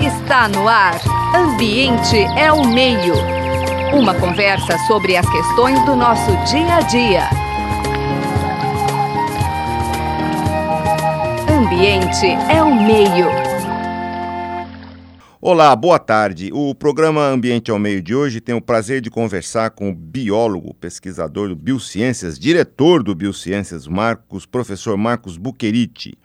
Está 0.00 0.48
no 0.48 0.66
ar. 0.66 0.98
Ambiente 1.36 2.16
é 2.38 2.50
o 2.50 2.66
meio. 2.66 3.12
Uma 3.92 4.14
conversa 4.14 4.78
sobre 4.86 5.14
as 5.14 5.28
questões 5.28 5.78
do 5.84 5.94
nosso 5.94 6.30
dia 6.50 6.76
a 6.76 6.80
dia. 6.80 7.28
Ambiente 11.50 12.26
é 12.50 12.62
o 12.62 12.74
meio. 12.74 13.26
Olá, 15.38 15.76
boa 15.76 15.98
tarde. 15.98 16.50
O 16.50 16.74
programa 16.74 17.26
Ambiente 17.26 17.70
ao 17.70 17.78
Meio 17.78 18.00
de 18.00 18.14
hoje 18.14 18.40
tem 18.40 18.54
o 18.54 18.62
prazer 18.62 19.02
de 19.02 19.10
conversar 19.10 19.70
com 19.70 19.90
o 19.90 19.94
biólogo, 19.94 20.72
pesquisador 20.74 21.48
do 21.48 21.56
Biociências, 21.56 22.38
diretor 22.38 23.02
do 23.02 23.14
Biociências, 23.14 23.86
Marcos, 23.86 24.46
professor 24.46 24.96
Marcos 24.96 25.36
Buqueriti 25.36 26.16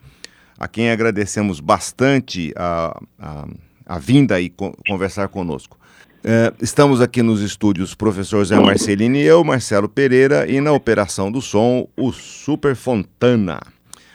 a 0.58 0.68
quem 0.68 0.90
agradecemos 0.90 1.60
bastante 1.60 2.52
a, 2.56 3.00
a, 3.18 3.46
a 3.86 3.98
vinda 3.98 4.40
e 4.40 4.48
co 4.48 4.74
conversar 4.86 5.28
conosco. 5.28 5.78
É, 6.26 6.52
estamos 6.62 7.02
aqui 7.02 7.22
nos 7.22 7.42
estúdios 7.42 7.94
professor 7.94 8.42
Zé 8.44 8.58
Marcelino 8.58 9.16
e 9.16 9.22
eu, 9.22 9.44
Marcelo 9.44 9.88
Pereira, 9.88 10.50
e 10.50 10.58
na 10.58 10.72
operação 10.72 11.30
do 11.30 11.42
som, 11.42 11.86
o 11.96 12.12
Super 12.12 12.74
Fontana. 12.74 13.60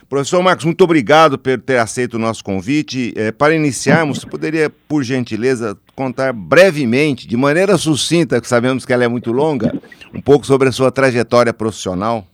Professor 0.10 0.42
Marcos, 0.42 0.66
muito 0.66 0.84
obrigado 0.84 1.38
por 1.38 1.60
ter 1.60 1.78
aceito 1.78 2.16
o 2.16 2.20
nosso 2.20 2.44
convite. 2.44 3.14
É, 3.16 3.32
para 3.32 3.54
iniciarmos, 3.54 4.20
você 4.20 4.26
poderia, 4.28 4.68
por 4.88 5.04
gentileza, 5.04 5.78
contar 5.96 6.34
brevemente, 6.34 7.28
de 7.28 7.38
maneira 7.38 7.78
sucinta, 7.78 8.42
que 8.42 8.48
sabemos 8.48 8.88
que 8.88 8.92
ela 8.92 9.04
é 9.04 9.08
muito 9.08 9.32
longa, 9.32 9.72
um 10.12 10.20
pouco 10.20 10.48
sobre 10.48 10.68
a 10.68 10.72
sua 10.72 10.92
trajetória 10.92 11.54
profissional? 11.54 12.26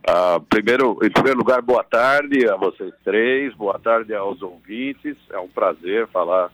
Uh, 0.00 0.40
primeiro, 0.48 0.98
em 1.02 1.10
primeiro 1.10 1.38
lugar, 1.38 1.60
boa 1.60 1.84
tarde 1.84 2.48
a 2.48 2.56
vocês 2.56 2.92
três, 3.04 3.54
boa 3.54 3.78
tarde 3.78 4.14
aos 4.14 4.40
ouvintes. 4.40 5.16
É 5.30 5.38
um 5.38 5.48
prazer 5.48 6.08
falar 6.08 6.50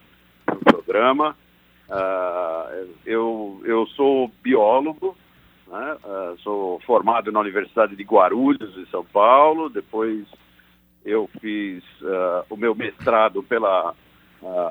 no 0.48 0.58
programa. 0.58 1.36
Uh, 1.88 2.90
eu, 3.06 3.62
eu 3.64 3.86
sou 3.88 4.30
biólogo, 4.42 5.16
né? 5.68 5.96
uh, 6.04 6.36
sou 6.40 6.80
formado 6.80 7.30
na 7.30 7.38
Universidade 7.38 7.94
de 7.94 8.02
Guarulhos, 8.02 8.76
em 8.76 8.86
São 8.86 9.04
Paulo. 9.04 9.68
Depois 9.70 10.26
eu 11.04 11.30
fiz 11.40 11.84
o 12.50 12.56
meu 12.56 12.74
mestrado 12.74 13.40
pela 13.40 13.94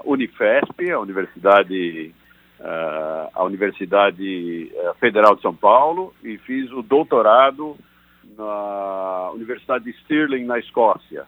Unifesp, 0.04 0.92
a 0.92 1.00
Universidade, 1.00 2.14
a 3.34 3.42
Universidade 3.42 4.70
Federal 5.00 5.38
de 5.38 5.42
São 5.42 5.56
Paulo, 5.56 6.14
e 6.22 6.38
fiz 6.40 6.70
o 6.74 6.82
doutorado 6.82 7.78
na 8.38 9.32
Universidade 9.34 9.86
de 9.86 9.94
Stirling, 10.00 10.46
na 10.46 10.60
Escócia. 10.60 11.26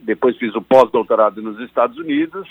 Depois 0.00 0.36
fiz 0.36 0.54
o 0.54 0.62
pós-doutorado 0.62 1.40
nos 1.40 1.60
Estados 1.60 1.96
Unidos. 1.96 2.48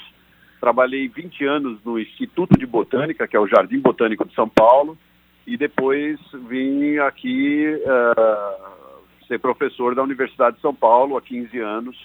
Trabalhei 0.59 1.07
20 1.07 1.45
anos 1.45 1.79
no 1.83 1.99
Instituto 1.99 2.57
de 2.57 2.65
Botânica, 2.65 3.27
que 3.27 3.35
é 3.35 3.39
o 3.39 3.47
Jardim 3.47 3.79
Botânico 3.79 4.25
de 4.25 4.33
São 4.33 4.47
Paulo. 4.47 4.97
E 5.45 5.57
depois 5.57 6.19
vim 6.47 6.97
aqui 6.99 7.65
uh, 7.83 9.01
ser 9.27 9.39
professor 9.39 9.95
da 9.95 10.03
Universidade 10.03 10.55
de 10.55 10.61
São 10.61 10.73
Paulo 10.73 11.17
há 11.17 11.21
15 11.21 11.59
anos. 11.59 11.97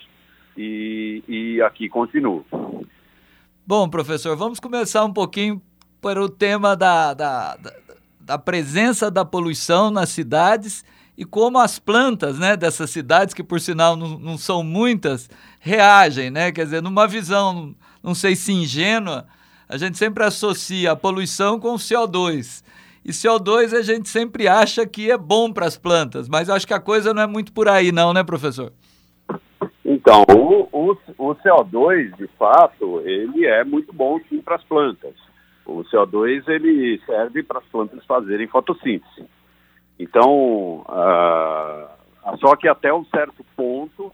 E, 0.57 1.23
e 1.29 1.63
aqui 1.63 1.89
continuo. 1.89 2.45
Bom, 3.67 3.89
professor, 3.89 4.37
vamos 4.37 4.59
começar 4.59 5.05
um 5.05 5.13
pouquinho 5.13 5.61
para 6.01 6.23
o 6.23 6.29
tema 6.29 6.75
da, 6.75 7.13
da, 7.13 7.57
da, 7.57 7.73
da 8.21 8.39
presença 8.39 9.11
da 9.11 9.25
poluição 9.25 9.91
nas 9.91 10.09
cidades 10.09 10.85
e 11.17 11.25
como 11.25 11.59
as 11.59 11.79
plantas 11.79 12.39
né, 12.39 12.57
dessas 12.57 12.91
cidades, 12.91 13.33
que 13.33 13.43
por 13.43 13.61
sinal 13.61 13.97
não, 13.97 14.19
não 14.19 14.37
são 14.37 14.63
muitas, 14.63 15.31
reagem, 15.61 16.31
né? 16.31 16.53
Quer 16.53 16.65
dizer, 16.65 16.83
numa 16.83 17.09
visão, 17.09 17.75
não 18.03 18.15
sei 18.15 18.37
se 18.37 18.53
ingênua, 18.53 19.27
a 19.69 19.77
gente 19.77 19.97
sempre 19.97 20.25
associa 20.25 20.93
a 20.93 20.97
poluição 20.97 21.59
com 21.59 21.73
o 21.73 21.79
CO2. 21.79 22.63
E 23.05 23.11
CO2 23.11 23.73
a 23.73 23.83
gente 23.83 24.09
sempre 24.09 24.47
acha 24.47 24.87
que 24.87 25.11
é 25.11 25.17
bom 25.17 25.53
para 25.53 25.67
as 25.67 25.79
plantas, 25.79 26.29
mas 26.29 26.51
acho 26.51 26.67
que 26.67 26.75
a 26.75 26.81
coisa 26.81 27.15
não 27.15 27.23
é 27.23 27.27
muito 27.27 27.53
por 27.53 27.69
aí, 27.69 27.93
não, 27.93 28.13
né, 28.13 28.23
professor? 28.23 28.73
Então, 29.85 30.25
o, 30.29 30.69
o, 30.73 30.97
o 31.17 31.35
CO2, 31.37 32.17
de 32.17 32.27
fato, 32.39 33.01
ele 33.05 33.47
é 33.47 33.65
muito 33.65 33.93
bom 33.93 34.19
sim 34.29 34.41
para 34.43 34.57
as 34.57 34.65
plantas. 34.65 35.15
O 35.65 35.83
CO2 35.85 36.47
ele 36.49 37.01
serve 37.07 37.43
para 37.43 37.61
as 37.61 37.65
plantas 37.67 38.05
fazerem 38.05 38.47
fotossíntese. 38.47 39.25
Então, 39.99 40.85
uh, 40.89 42.37
só 42.39 42.55
que 42.57 42.69
até 42.69 42.93
um 42.93 43.05
certo 43.07 43.45
ponto, 43.57 44.13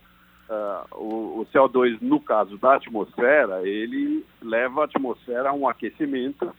uh, 0.49 0.97
o, 0.97 1.41
o, 1.41 1.47
CO2, 1.53 1.99
no 2.01 2.21
caso 2.21 2.57
da 2.59 2.77
atmosfera, 2.77 3.67
ele 3.67 4.25
leva 4.41 4.83
a 4.83 4.85
atmosfera 4.85 5.51
a 5.51 5.53
um 5.53 5.69
aquecimento 5.69 6.55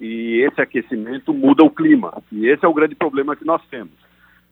e 0.00 0.44
esse 0.44 0.60
aquecimento 0.60 1.32
muda 1.32 1.62
o 1.62 1.70
clima. 1.70 2.22
E 2.32 2.46
esse 2.48 2.64
é 2.64 2.68
o 2.68 2.74
grande 2.74 2.94
problema 2.94 3.36
que 3.36 3.44
nós 3.44 3.62
temos. 3.70 3.94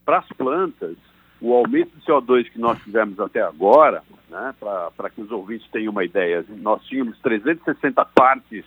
Para 0.05 0.19
as 0.19 0.29
plantas, 0.29 0.97
o 1.41 1.53
aumento 1.53 1.91
de 1.97 2.05
CO2 2.05 2.51
que 2.51 2.61
nós 2.61 2.81
tivemos 2.83 3.19
até 3.19 3.43
agora, 3.43 4.03
né, 4.31 4.55
para 4.59 5.11
que 5.11 5.21
os 5.21 5.31
ouvintes 5.33 5.69
tenham 5.71 5.91
uma 5.91 6.05
ideia, 6.05 6.45
nós 6.49 6.83
tínhamos 6.85 7.19
360 7.19 8.05
partes 8.05 8.65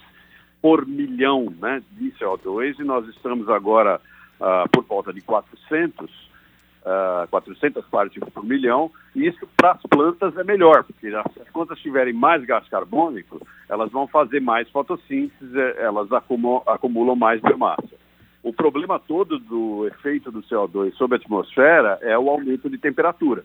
por 0.61 0.85
milhão 0.85 1.53
né, 1.59 1.81
de 1.91 2.11
CO2 2.13 2.79
e 2.79 2.83
nós 2.83 3.07
estamos 3.07 3.47
agora 3.49 4.01
uh, 4.39 4.69
por 4.71 4.83
volta 4.83 5.13
de 5.13 5.21
400, 5.21 6.09
uh, 6.09 7.27
400 7.29 7.85
partes 7.85 8.23
por 8.33 8.43
milhão, 8.43 8.91
e 9.15 9.27
isso 9.27 9.47
para 9.55 9.71
as 9.71 9.81
plantas 9.83 10.37
é 10.37 10.43
melhor, 10.43 10.83
porque 10.83 11.09
se 11.09 11.15
as 11.15 11.49
plantas 11.51 11.79
tiverem 11.79 12.13
mais 12.13 12.43
gás 12.45 12.67
carbônico, 12.69 13.45
elas 13.69 13.91
vão 13.91 14.07
fazer 14.07 14.39
mais 14.39 14.69
fotossíntese, 14.69 15.59
elas 15.77 16.11
acumulam, 16.11 16.63
acumulam 16.67 17.15
mais 17.15 17.41
biomassa. 17.41 17.95
O 18.43 18.53
problema 18.53 18.99
todo 18.99 19.39
do 19.39 19.87
efeito 19.87 20.31
do 20.31 20.43
CO2 20.43 20.93
sobre 20.93 21.17
a 21.17 21.19
atmosfera 21.19 21.97
é 22.01 22.15
o 22.17 22.29
aumento 22.29 22.69
de 22.69 22.77
temperatura. 22.77 23.43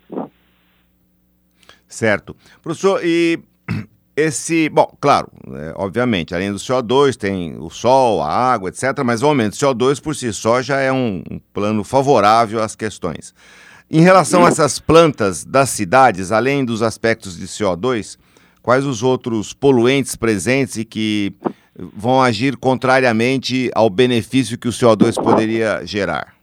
Certo. 1.88 2.36
Professor, 2.62 3.00
e 3.02 3.40
esse, 4.26 4.68
bom, 4.68 4.96
claro, 5.00 5.28
é, 5.52 5.72
obviamente, 5.76 6.34
além 6.34 6.50
do 6.50 6.58
CO2 6.58 7.16
tem 7.16 7.56
o 7.58 7.70
sol, 7.70 8.22
a 8.22 8.28
água, 8.28 8.68
etc., 8.68 9.02
mas 9.04 9.22
o 9.22 9.26
aumento 9.26 9.52
do 9.52 9.56
CO2 9.56 10.02
por 10.02 10.14
si 10.14 10.32
só 10.32 10.62
já 10.62 10.80
é 10.80 10.92
um, 10.92 11.22
um 11.30 11.38
plano 11.52 11.84
favorável 11.84 12.62
às 12.62 12.74
questões. 12.74 13.34
Em 13.90 14.00
relação 14.00 14.44
a 14.44 14.48
essas 14.48 14.78
plantas 14.78 15.44
das 15.44 15.70
cidades, 15.70 16.30
além 16.30 16.64
dos 16.64 16.82
aspectos 16.82 17.36
de 17.36 17.46
CO2, 17.46 18.18
quais 18.62 18.86
os 18.86 19.02
outros 19.02 19.52
poluentes 19.52 20.14
presentes 20.14 20.76
e 20.76 20.84
que 20.84 21.34
vão 21.74 22.22
agir 22.22 22.56
contrariamente 22.56 23.70
ao 23.74 23.90
benefício 23.90 24.58
que 24.58 24.68
o 24.68 24.72
CO2 24.72 25.14
poderia 25.20 25.84
gerar? 25.84 26.34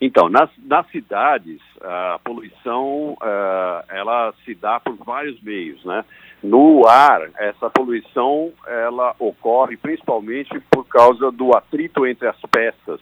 Então, 0.00 0.28
nas, 0.28 0.48
nas 0.64 0.88
cidades, 0.90 1.60
a 1.82 2.20
poluição, 2.24 3.14
uh, 3.14 3.84
ela 3.88 4.32
se 4.44 4.54
dá 4.54 4.78
por 4.78 4.96
vários 5.04 5.40
meios, 5.42 5.84
né? 5.84 6.04
No 6.42 6.86
ar, 6.86 7.28
essa 7.36 7.68
poluição 7.68 8.52
ela 8.66 9.14
ocorre 9.18 9.76
principalmente 9.76 10.60
por 10.70 10.86
causa 10.86 11.32
do 11.32 11.56
atrito 11.56 12.06
entre 12.06 12.28
as 12.28 12.40
peças 12.50 13.00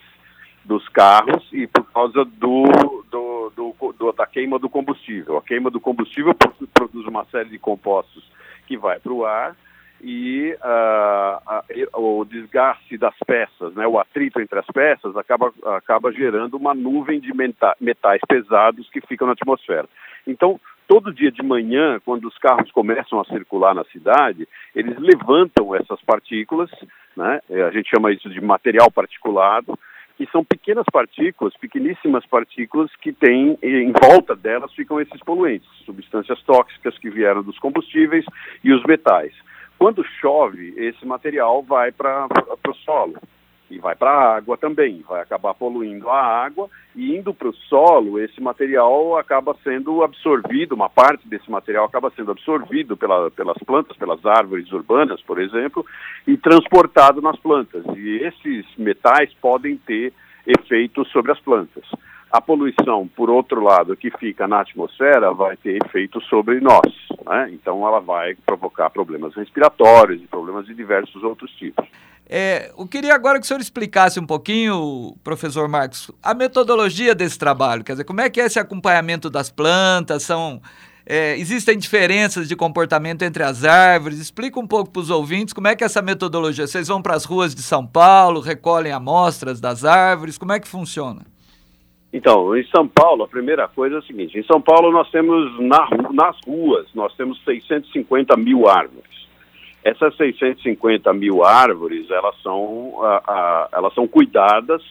dos 0.65 0.87
carros 0.89 1.47
e 1.53 1.67
por 1.67 1.85
causa 1.91 2.25
do, 2.25 2.63
do, 3.09 3.53
do, 3.55 3.93
do 3.97 4.11
da 4.11 4.25
queima 4.25 4.57
do 4.59 4.69
combustível. 4.69 5.37
A 5.37 5.41
queima 5.41 5.69
do 5.69 5.79
combustível 5.79 6.33
produz 6.73 7.05
uma 7.07 7.25
série 7.25 7.49
de 7.49 7.59
compostos 7.59 8.29
que 8.65 8.75
vai 8.75 8.99
para 8.99 9.13
o 9.13 9.25
ar 9.25 9.55
e 10.01 10.55
uh, 10.61 11.99
o 11.99 12.25
desgaste 12.25 12.97
das 12.97 13.15
peças, 13.25 13.73
né, 13.73 13.87
o 13.87 13.99
atrito 13.99 14.39
entre 14.39 14.59
as 14.59 14.67
peças, 14.67 15.15
acaba, 15.15 15.51
acaba 15.75 16.11
gerando 16.11 16.55
uma 16.55 16.73
nuvem 16.73 17.19
de 17.19 17.31
metais 17.33 18.21
pesados 18.27 18.89
que 18.89 19.01
ficam 19.01 19.25
na 19.27 19.33
atmosfera. 19.33 19.87
Então, 20.27 20.59
todo 20.87 21.13
dia 21.13 21.31
de 21.31 21.43
manhã, 21.43 21.99
quando 22.03 22.27
os 22.27 22.37
carros 22.37 22.71
começam 22.71 23.19
a 23.19 23.25
circular 23.25 23.75
na 23.75 23.83
cidade, 23.85 24.47
eles 24.73 24.97
levantam 24.97 25.75
essas 25.75 26.01
partículas, 26.01 26.71
né? 27.15 27.39
É, 27.49 27.63
a 27.63 27.71
gente 27.71 27.89
chama 27.89 28.11
isso 28.11 28.29
de 28.29 28.39
material 28.39 28.89
particulado, 28.89 29.77
que 30.17 30.25
são 30.31 30.43
pequenas 30.43 30.85
partículas, 30.91 31.55
pequeníssimas 31.57 32.25
partículas 32.25 32.89
que 33.01 33.11
têm, 33.11 33.57
em 33.61 33.91
volta 33.91 34.35
delas 34.35 34.73
ficam 34.73 34.99
esses 34.99 35.19
poluentes, 35.21 35.69
substâncias 35.85 36.41
tóxicas 36.43 36.97
que 36.97 37.09
vieram 37.09 37.43
dos 37.43 37.59
combustíveis 37.59 38.25
e 38.63 38.73
os 38.73 38.83
metais. 38.83 39.33
Quando 39.77 40.03
chove, 40.19 40.73
esse 40.75 41.05
material 41.05 41.61
vai 41.61 41.91
para 41.91 42.27
o 42.67 42.73
solo 42.73 43.13
e 43.69 43.79
vai 43.79 43.95
para 43.95 44.09
a 44.09 44.35
água 44.37 44.57
também, 44.57 45.03
vai 45.07 45.21
acabar 45.21 45.53
poluindo 45.53 46.09
a 46.09 46.21
água 46.21 46.69
e 46.95 47.15
indo 47.15 47.33
para 47.33 47.49
o 47.49 47.53
solo, 47.53 48.19
esse 48.19 48.41
material 48.41 49.17
acaba 49.17 49.55
sendo 49.63 50.03
absorvido, 50.03 50.73
uma 50.73 50.89
parte 50.89 51.27
desse 51.27 51.49
material 51.51 51.85
acaba 51.85 52.11
sendo 52.15 52.31
absorvido 52.31 52.95
pela, 52.95 53.29
pelas 53.31 53.57
plantas, 53.59 53.97
pelas 53.97 54.25
árvores 54.25 54.71
urbanas, 54.71 55.21
por 55.21 55.39
exemplo, 55.39 55.85
e 56.25 56.37
transportado 56.37 57.21
nas 57.21 57.37
plantas. 57.39 57.83
E 57.95 58.23
esses 58.23 58.65
metais 58.77 59.33
podem 59.41 59.77
ter 59.77 60.13
efeitos 60.45 61.09
sobre 61.11 61.31
as 61.31 61.39
plantas. 61.39 61.85
A 62.31 62.41
poluição, 62.41 63.07
por 63.15 63.29
outro 63.29 63.63
lado, 63.63 63.95
que 63.95 64.11
fica 64.11 64.47
na 64.47 64.61
atmosfera, 64.61 65.33
vai 65.33 65.55
ter 65.55 65.79
efeito 65.85 66.21
sobre 66.21 66.59
nós. 66.59 66.93
Né? 67.25 67.51
Então, 67.53 67.87
ela 67.87 67.99
vai 67.99 68.35
provocar 68.45 68.89
problemas 68.89 69.33
respiratórios 69.33 70.21
e 70.21 70.27
problemas 70.27 70.65
de 70.65 70.73
diversos 70.73 71.23
outros 71.23 71.51
tipos. 71.51 71.85
É, 72.29 72.71
eu 72.77 72.85
queria 72.85 73.15
agora 73.15 73.39
que 73.39 73.45
o 73.45 73.47
senhor 73.47 73.61
explicasse 73.61 74.19
um 74.19 74.25
pouquinho, 74.25 75.15
professor 75.23 75.69
Marcos, 75.69 76.11
a 76.21 76.33
metodologia 76.33 77.15
desse 77.15 77.39
trabalho. 77.39 77.83
Quer 77.83 77.93
dizer, 77.93 78.03
como 78.03 78.19
é 78.19 78.29
que 78.29 78.41
é 78.41 78.45
esse 78.45 78.59
acompanhamento 78.59 79.29
das 79.29 79.49
plantas? 79.49 80.23
São 80.23 80.61
é, 81.09 81.37
existem 81.37 81.77
diferenças 81.77 82.49
de 82.49 82.55
comportamento 82.55 83.21
entre 83.21 83.41
as 83.41 83.63
árvores? 83.63 84.19
Explica 84.19 84.59
um 84.59 84.67
pouco 84.67 84.91
para 84.91 84.99
os 84.99 85.09
ouvintes 85.09 85.53
como 85.53 85.69
é 85.69 85.75
que 85.75 85.81
é 85.81 85.85
essa 85.85 86.01
metodologia. 86.01 86.67
Vocês 86.67 86.89
vão 86.89 87.01
para 87.01 87.15
as 87.15 87.23
ruas 87.23 87.55
de 87.55 87.61
São 87.61 87.87
Paulo, 87.87 88.41
recolhem 88.41 88.91
amostras 88.91 89.61
das 89.61 89.85
árvores, 89.85 90.37
como 90.37 90.51
é 90.51 90.59
que 90.59 90.67
funciona? 90.67 91.21
Então, 92.11 92.55
em 92.55 92.63
São 92.67 92.87
Paulo, 92.87 93.23
a 93.23 93.27
primeira 93.27 93.67
coisa 93.67 93.97
é 93.97 93.99
a 93.99 94.03
seguinte: 94.03 94.37
em 94.37 94.43
São 94.43 94.61
Paulo 94.61 94.91
nós 94.91 95.09
temos 95.11 95.59
na, 95.59 95.87
nas 96.11 96.37
ruas, 96.45 96.87
nós 96.93 97.13
temos 97.15 97.41
650 97.43 98.35
mil 98.37 98.67
árvores. 98.67 99.27
Essas 99.83 100.15
650 100.15 101.13
mil 101.13 101.43
árvores, 101.45 102.09
elas 102.09 102.35
são, 102.41 102.95
elas 103.71 103.93
são 103.93 104.07
cuidadas 104.07 104.81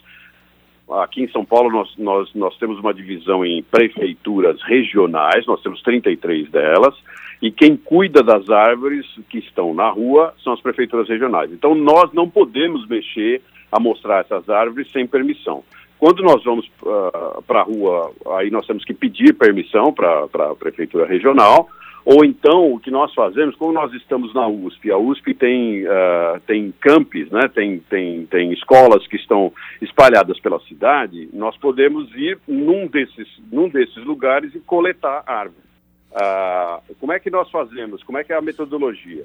Aqui 0.89 1.23
em 1.23 1.29
São 1.29 1.45
Paulo 1.45 1.69
nós, 1.69 1.93
nós, 1.99 2.33
nós 2.33 2.57
temos 2.59 2.79
uma 2.79 2.95
divisão 2.95 3.45
em 3.45 3.61
prefeituras 3.61 4.63
regionais, 4.63 5.45
nós 5.45 5.61
temos 5.61 5.83
33 5.83 6.49
delas, 6.49 6.95
e 7.43 7.51
quem 7.51 7.77
cuida 7.77 8.23
das 8.23 8.49
árvores 8.49 9.05
que 9.29 9.39
estão 9.39 9.75
na 9.75 9.89
rua 9.89 10.33
são 10.45 10.53
as 10.53 10.61
prefeituras 10.61 11.09
regionais. 11.09 11.51
Então 11.51 11.75
nós 11.75 12.13
não 12.13 12.31
podemos 12.31 12.87
mexer, 12.87 13.43
a 13.73 13.81
mostrar 13.81 14.21
essas 14.21 14.49
árvores 14.49 14.91
sem 14.93 15.09
permissão. 15.09 15.65
Quando 15.99 16.23
nós 16.23 16.45
vamos 16.45 16.67
uh, 16.83 17.11
ah, 17.13 17.43
para 17.47 17.61
a 17.61 17.65
rua, 17.65 18.13
aí 18.39 18.51
nós 18.51 18.67
temos 18.67 18.85
que 18.85 18.93
pedir 18.93 19.33
permissão 19.35 19.93
para 19.93 20.25
a 20.25 20.55
prefeitura 20.55 21.07
regional, 21.07 21.69
ou 22.07 22.25
então, 22.25 22.73
o 22.73 22.79
que 22.79 22.89
nós 22.89 23.13
fazemos, 23.13 23.57
como 23.57 23.73
nós 23.73 23.93
estamos 23.93 24.33
na 24.33 24.47
USP, 24.47 24.93
a 24.93 24.97
USP 24.97 25.35
tem, 25.35 25.85
uh, 25.85 26.39
tem 26.47 26.73
campos, 26.81 27.29
né, 27.33 27.49
tem, 27.53 27.81
tem, 27.81 28.25
tem 28.27 28.53
escolas 28.53 29.05
que 29.09 29.17
estão 29.17 29.53
espalhadas 29.83 30.39
pela 30.39 30.61
cidade, 30.61 31.29
nós 31.33 31.57
podemos 31.57 32.09
ir 32.15 32.39
num 32.47 32.87
desses, 32.87 33.27
num 33.51 33.69
desses 33.69 34.05
lugares 34.05 34.55
e 34.55 34.61
coletar 34.61 35.25
árvores. 35.27 35.67
Uh, 36.13 36.95
como 37.01 37.13
é 37.13 37.19
que 37.19 37.29
nós 37.29 37.51
fazemos? 37.51 38.05
Como 38.05 38.19
é 38.19 38.23
que 38.23 38.33
é 38.33 38.37
a 38.37 38.41
metodologia? 38.41 39.25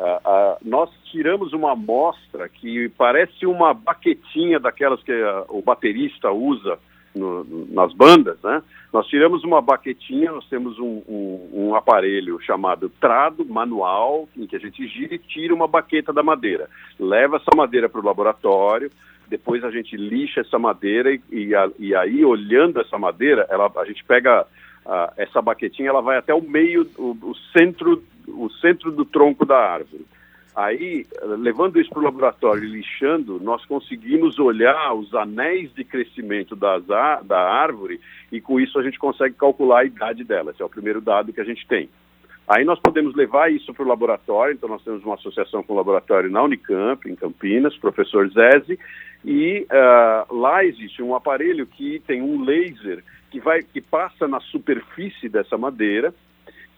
Uh, 0.00 0.56
nós 0.62 0.88
tiramos 1.10 1.52
uma 1.52 1.72
amostra 1.72 2.48
que 2.48 2.88
parece 2.96 3.44
uma 3.44 3.74
baquetinha 3.74 4.58
daquelas 4.58 5.02
que 5.02 5.12
o 5.50 5.60
baterista 5.60 6.30
usa 6.30 6.78
no, 7.14 7.44
nas 7.70 7.92
bandas, 7.92 8.38
né? 8.42 8.62
Nós 8.90 9.06
tiramos 9.08 9.44
uma 9.44 9.60
baquetinha, 9.60 10.32
nós 10.32 10.48
temos 10.48 10.78
um, 10.78 11.02
um, 11.06 11.50
um, 11.52 11.74
aparelho 11.74 12.40
chamado 12.40 12.88
trado 13.00 13.44
manual, 13.44 14.26
em 14.34 14.46
que 14.46 14.56
a 14.56 14.58
gente 14.58 14.86
gira 14.88 15.14
e 15.14 15.18
tira 15.18 15.54
uma 15.54 15.68
baqueta 15.68 16.14
da 16.14 16.22
madeira. 16.22 16.70
Leva 16.98 17.36
essa 17.36 17.54
madeira 17.54 17.88
para 17.88 18.00
o 18.00 18.04
laboratório, 18.04 18.90
depois 19.28 19.62
a 19.62 19.70
gente 19.70 19.96
lixa 19.96 20.40
essa 20.40 20.58
madeira 20.58 21.12
e, 21.12 21.20
e, 21.30 21.54
a, 21.54 21.70
e 21.78 21.94
aí, 21.94 22.24
olhando 22.24 22.80
essa 22.80 22.98
madeira, 22.98 23.46
ela, 23.50 23.70
a 23.76 23.84
gente 23.84 24.02
pega 24.04 24.46
essa 25.16 25.40
baquetinha, 25.40 25.88
ela 25.88 26.00
vai 26.00 26.16
até 26.16 26.34
o 26.34 26.42
meio, 26.42 26.88
o, 26.98 27.16
o 27.22 27.34
centro, 27.52 28.02
o 28.26 28.48
centro 28.50 28.90
do 28.90 29.04
tronco 29.04 29.44
da 29.44 29.56
árvore. 29.56 30.04
Aí, 30.54 31.06
levando 31.38 31.80
isso 31.80 31.90
para 31.90 32.00
o 32.00 32.04
laboratório 32.04 32.64
e 32.64 32.68
lixando, 32.68 33.38
nós 33.40 33.64
conseguimos 33.66 34.38
olhar 34.38 34.92
os 34.94 35.14
anéis 35.14 35.72
de 35.74 35.84
crescimento 35.84 36.56
das, 36.56 36.84
da 36.84 37.40
árvore 37.40 38.00
e 38.32 38.40
com 38.40 38.58
isso 38.58 38.78
a 38.78 38.82
gente 38.82 38.98
consegue 38.98 39.36
calcular 39.36 39.80
a 39.80 39.84
idade 39.84 40.24
dela. 40.24 40.50
Esse 40.50 40.60
é 40.60 40.64
o 40.64 40.68
primeiro 40.68 41.00
dado 41.00 41.32
que 41.32 41.40
a 41.40 41.44
gente 41.44 41.66
tem. 41.66 41.88
Aí 42.48 42.64
nós 42.64 42.80
podemos 42.80 43.14
levar 43.14 43.52
isso 43.52 43.72
para 43.72 43.84
o 43.84 43.88
laboratório, 43.88 44.54
então 44.54 44.68
nós 44.68 44.82
temos 44.82 45.04
uma 45.04 45.14
associação 45.14 45.62
com 45.62 45.72
o 45.72 45.76
laboratório 45.76 46.28
na 46.28 46.42
Unicamp, 46.42 47.08
em 47.08 47.14
Campinas, 47.14 47.76
professor 47.78 48.28
Zese, 48.28 48.76
e 49.24 49.64
uh, 49.70 50.34
lá 50.34 50.64
existe 50.64 51.00
um 51.00 51.14
aparelho 51.14 51.64
que 51.64 52.02
tem 52.06 52.20
um 52.20 52.42
laser 52.42 53.04
que, 53.30 53.40
vai, 53.40 53.62
que 53.62 53.80
passa 53.80 54.26
na 54.26 54.40
superfície 54.40 55.28
dessa 55.28 55.56
madeira, 55.56 56.12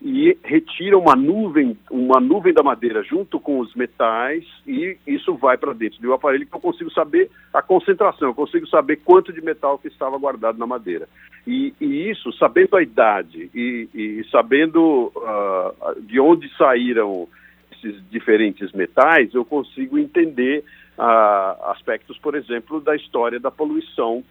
e 0.04 0.36
retira 0.42 0.98
uma 0.98 1.14
nuvem, 1.14 1.78
uma 1.88 2.18
nuvem 2.18 2.52
da 2.52 2.62
madeira 2.62 3.04
junto 3.04 3.38
com 3.38 3.60
os 3.60 3.72
metais 3.76 4.44
e 4.66 4.96
isso 5.06 5.34
vai 5.36 5.56
para 5.56 5.72
dentro 5.72 6.00
do 6.00 6.12
aparelho 6.12 6.44
que 6.44 6.54
eu 6.54 6.60
consigo 6.60 6.90
saber 6.90 7.30
a 7.54 7.62
concentração, 7.62 8.28
eu 8.28 8.34
consigo 8.34 8.66
saber 8.66 8.96
quanto 8.96 9.32
de 9.32 9.40
metal 9.40 9.78
que 9.78 9.86
estava 9.86 10.18
guardado 10.18 10.58
na 10.58 10.66
madeira. 10.66 11.08
E, 11.46 11.72
e 11.80 12.10
isso, 12.10 12.32
sabendo 12.32 12.76
a 12.76 12.82
idade 12.82 13.48
e, 13.54 13.88
e 13.94 14.24
sabendo 14.28 15.12
uh, 15.14 16.00
de 16.00 16.18
onde 16.18 16.52
saíram 16.56 17.28
esses 17.70 18.02
diferentes 18.10 18.72
metais, 18.72 19.32
eu 19.32 19.44
consigo 19.44 19.96
entender 19.96 20.64
uh, 20.98 21.70
aspectos, 21.70 22.18
por 22.18 22.34
exemplo, 22.34 22.80
da 22.80 22.96
história 22.96 23.38
da 23.38 23.52
poluição 23.52 24.24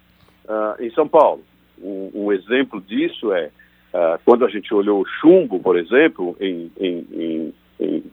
uh, 0.45 0.83
em 0.83 0.91
São 0.91 1.07
Paulo. 1.07 1.43
Um, 1.81 2.11
um 2.13 2.31
exemplo 2.31 2.79
disso 2.81 3.33
é 3.33 3.49
Uh, 3.91 4.17
quando 4.23 4.45
a 4.45 4.49
gente 4.49 4.73
olhou 4.73 5.01
o 5.01 5.05
chumbo, 5.19 5.59
por 5.59 5.77
exemplo, 5.77 6.37
em, 6.39 6.71
em, 6.79 7.05
em, 7.11 7.53
em, 7.77 8.03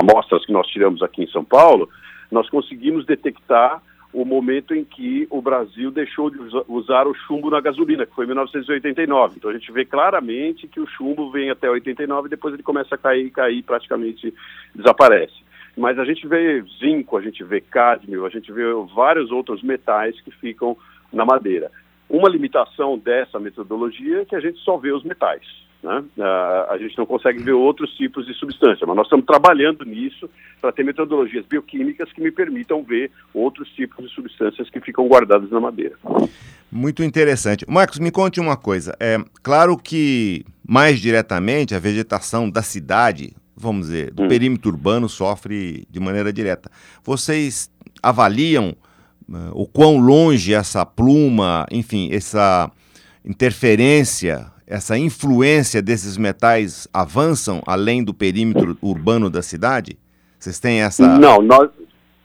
amostras 0.00 0.46
que 0.46 0.52
nós 0.52 0.64
tiramos 0.68 1.02
aqui 1.02 1.24
em 1.24 1.26
São 1.26 1.44
Paulo, 1.44 1.88
nós 2.30 2.48
conseguimos 2.48 3.04
detectar 3.04 3.82
o 4.12 4.24
momento 4.24 4.72
em 4.72 4.84
que 4.84 5.26
o 5.28 5.42
Brasil 5.42 5.90
deixou 5.90 6.30
de 6.30 6.38
usar 6.68 7.08
o 7.08 7.14
chumbo 7.14 7.50
na 7.50 7.60
gasolina, 7.60 8.06
que 8.06 8.14
foi 8.14 8.26
em 8.26 8.28
1989. 8.28 9.34
Então 9.36 9.50
a 9.50 9.52
gente 9.52 9.72
vê 9.72 9.84
claramente 9.84 10.68
que 10.68 10.78
o 10.78 10.86
chumbo 10.86 11.32
vem 11.32 11.50
até 11.50 11.68
89 11.68 12.28
e 12.28 12.30
depois 12.30 12.54
ele 12.54 12.62
começa 12.62 12.94
a 12.94 12.98
cair, 12.98 13.28
cair 13.32 13.60
praticamente 13.64 14.32
desaparece. 14.72 15.42
Mas 15.76 15.98
a 15.98 16.04
gente 16.04 16.28
vê 16.28 16.62
zinco, 16.78 17.16
a 17.16 17.20
gente 17.20 17.42
vê 17.42 17.60
cádmio, 17.60 18.24
a 18.24 18.30
gente 18.30 18.52
vê 18.52 18.62
vários 18.94 19.32
outros 19.32 19.64
metais 19.64 20.20
que 20.20 20.30
ficam 20.30 20.76
na 21.12 21.24
madeira. 21.24 21.72
Uma 22.08 22.28
limitação 22.28 22.98
dessa 22.98 23.38
metodologia 23.38 24.22
é 24.22 24.24
que 24.24 24.36
a 24.36 24.40
gente 24.40 24.58
só 24.60 24.76
vê 24.76 24.92
os 24.92 25.02
metais. 25.04 25.42
Né? 25.84 26.02
Uh, 26.16 26.72
a 26.72 26.78
gente 26.78 26.96
não 26.96 27.04
consegue 27.04 27.42
ver 27.42 27.52
outros 27.52 27.92
tipos 27.94 28.26
de 28.26 28.32
substância, 28.32 28.86
mas 28.86 28.96
nós 28.96 29.06
estamos 29.06 29.26
trabalhando 29.26 29.84
nisso 29.84 30.30
para 30.58 30.72
ter 30.72 30.82
metodologias 30.82 31.44
bioquímicas 31.44 32.10
que 32.10 32.22
me 32.22 32.30
permitam 32.30 32.82
ver 32.82 33.10
outros 33.34 33.68
tipos 33.70 34.08
de 34.08 34.14
substâncias 34.14 34.70
que 34.70 34.80
ficam 34.80 35.06
guardadas 35.06 35.50
na 35.50 35.60
madeira. 35.60 35.94
Muito 36.72 37.04
interessante. 37.04 37.66
Marcos, 37.68 37.98
me 37.98 38.10
conte 38.10 38.40
uma 38.40 38.56
coisa. 38.56 38.96
É 38.98 39.18
claro 39.42 39.76
que 39.76 40.46
mais 40.66 40.98
diretamente 41.00 41.74
a 41.74 41.78
vegetação 41.78 42.48
da 42.48 42.62
cidade, 42.62 43.36
vamos 43.54 43.88
dizer, 43.88 44.10
do 44.10 44.22
hum. 44.22 44.28
perímetro 44.28 44.70
urbano 44.70 45.06
sofre 45.06 45.86
de 45.90 46.00
maneira 46.00 46.32
direta. 46.32 46.70
Vocês 47.04 47.70
avaliam 48.02 48.74
o 49.52 49.66
quão 49.66 49.98
longe 49.98 50.52
essa 50.52 50.84
pluma, 50.84 51.66
enfim, 51.70 52.08
essa 52.12 52.70
interferência, 53.24 54.46
essa 54.66 54.98
influência 54.98 55.80
desses 55.80 56.16
metais 56.16 56.88
avançam 56.92 57.62
além 57.66 58.04
do 58.04 58.12
perímetro 58.12 58.76
urbano 58.82 59.30
da 59.30 59.42
cidade? 59.42 59.98
Vocês 60.38 60.60
têm 60.60 60.82
essa. 60.82 61.18
Não, 61.18 61.40
nós, 61.40 61.70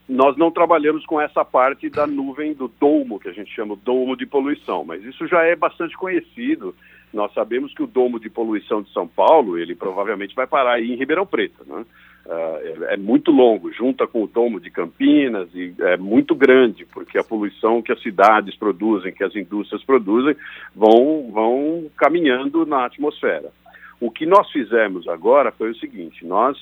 nós 0.07 0.35
não 0.37 0.51
trabalhamos 0.51 1.05
com 1.05 1.21
essa 1.21 1.45
parte 1.45 1.89
da 1.89 2.05
nuvem 2.05 2.53
do 2.53 2.67
domo, 2.79 3.19
que 3.19 3.29
a 3.29 3.33
gente 3.33 3.53
chama 3.53 3.75
de 3.75 3.81
domo 3.83 4.17
de 4.17 4.25
poluição, 4.25 4.83
mas 4.83 5.03
isso 5.03 5.27
já 5.27 5.43
é 5.43 5.55
bastante 5.55 5.95
conhecido. 5.95 6.75
Nós 7.13 7.33
sabemos 7.33 7.73
que 7.73 7.81
o 7.81 7.87
domo 7.87 8.19
de 8.19 8.29
poluição 8.29 8.81
de 8.81 8.91
São 8.91 9.07
Paulo, 9.07 9.57
ele 9.57 9.73
provavelmente 9.73 10.35
vai 10.35 10.45
parar 10.45 10.73
aí 10.73 10.91
em 10.91 10.95
Ribeirão 10.95 11.25
Preto, 11.25 11.63
né? 11.65 11.85
Uh, 12.25 12.83
é, 12.89 12.97
muito 12.97 13.31
longo, 13.31 13.71
junta 13.71 14.05
com 14.05 14.23
o 14.23 14.27
domo 14.27 14.59
de 14.59 14.69
Campinas 14.69 15.49
e 15.55 15.73
é 15.79 15.97
muito 15.97 16.35
grande, 16.35 16.85
porque 16.85 17.17
a 17.17 17.23
poluição 17.23 17.81
que 17.81 17.91
as 17.91 18.01
cidades 18.01 18.55
produzem, 18.55 19.11
que 19.11 19.23
as 19.23 19.35
indústrias 19.35 19.83
produzem, 19.83 20.35
vão, 20.75 21.31
vão 21.31 21.89
caminhando 21.97 22.67
na 22.67 22.85
atmosfera. 22.85 23.51
O 23.99 24.11
que 24.11 24.25
nós 24.25 24.49
fizemos 24.51 25.07
agora 25.07 25.51
foi 25.51 25.71
o 25.71 25.75
seguinte: 25.75 26.25
nós, 26.25 26.57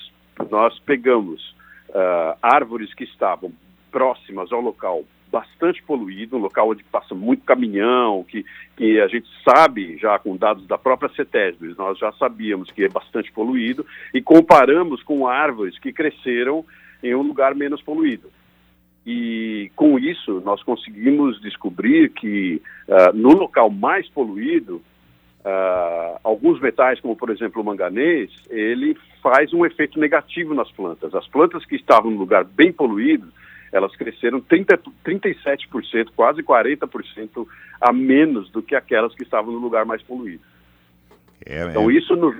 nós 0.50 0.78
pegamos 0.80 1.54
uh, 1.90 2.38
árvores 2.42 2.94
que 2.94 3.04
estavam 3.04 3.52
próximas 3.90 4.50
ao 4.52 4.60
local 4.60 5.04
bastante 5.30 5.82
poluído, 5.82 6.36
um 6.36 6.40
local 6.40 6.70
onde 6.70 6.84
passa 6.84 7.14
muito 7.14 7.44
caminhão, 7.44 8.24
que, 8.24 8.44
que 8.76 9.00
a 9.00 9.08
gente 9.08 9.28
sabe 9.44 9.96
já 9.98 10.18
com 10.18 10.36
dados 10.36 10.66
da 10.66 10.78
própria 10.78 11.10
CETESB, 11.10 11.74
nós 11.76 11.98
já 11.98 12.12
sabíamos 12.12 12.70
que 12.70 12.84
é 12.84 12.88
bastante 12.88 13.30
poluído, 13.32 13.84
e 14.12 14.20
comparamos 14.20 15.02
com 15.02 15.26
árvores 15.26 15.78
que 15.78 15.92
cresceram 15.92 16.64
em 17.02 17.14
um 17.14 17.22
lugar 17.22 17.54
menos 17.54 17.82
poluído. 17.82 18.30
E 19.06 19.70
com 19.74 19.98
isso 19.98 20.42
nós 20.44 20.62
conseguimos 20.62 21.40
descobrir 21.40 22.10
que 22.10 22.60
uh, 22.86 23.16
no 23.16 23.30
local 23.30 23.70
mais 23.70 24.08
poluído, 24.10 24.82
uh, 25.40 26.18
alguns 26.22 26.60
metais, 26.60 27.00
como 27.00 27.16
por 27.16 27.30
exemplo 27.30 27.62
o 27.62 27.64
manganês, 27.64 28.30
ele 28.50 28.96
faz 29.22 29.52
um 29.52 29.64
efeito 29.64 29.98
negativo 29.98 30.54
nas 30.54 30.70
plantas. 30.70 31.14
As 31.14 31.26
plantas 31.26 31.64
que 31.64 31.76
estavam 31.76 32.10
no 32.10 32.18
lugar 32.18 32.44
bem 32.44 32.72
poluído, 32.72 33.28
elas 33.72 33.94
cresceram 33.96 34.40
30, 34.40 34.78
37%, 35.04 36.08
quase 36.14 36.42
40% 36.42 37.46
a 37.80 37.92
menos 37.92 38.50
do 38.50 38.62
que 38.62 38.74
aquelas 38.74 39.14
que 39.14 39.22
estavam 39.22 39.52
no 39.52 39.58
lugar 39.58 39.84
mais 39.84 40.02
poluído. 40.02 40.42
É, 41.44 41.64
então, 41.64 41.90
é. 41.90 41.94
isso 41.94 42.16
nos, 42.16 42.36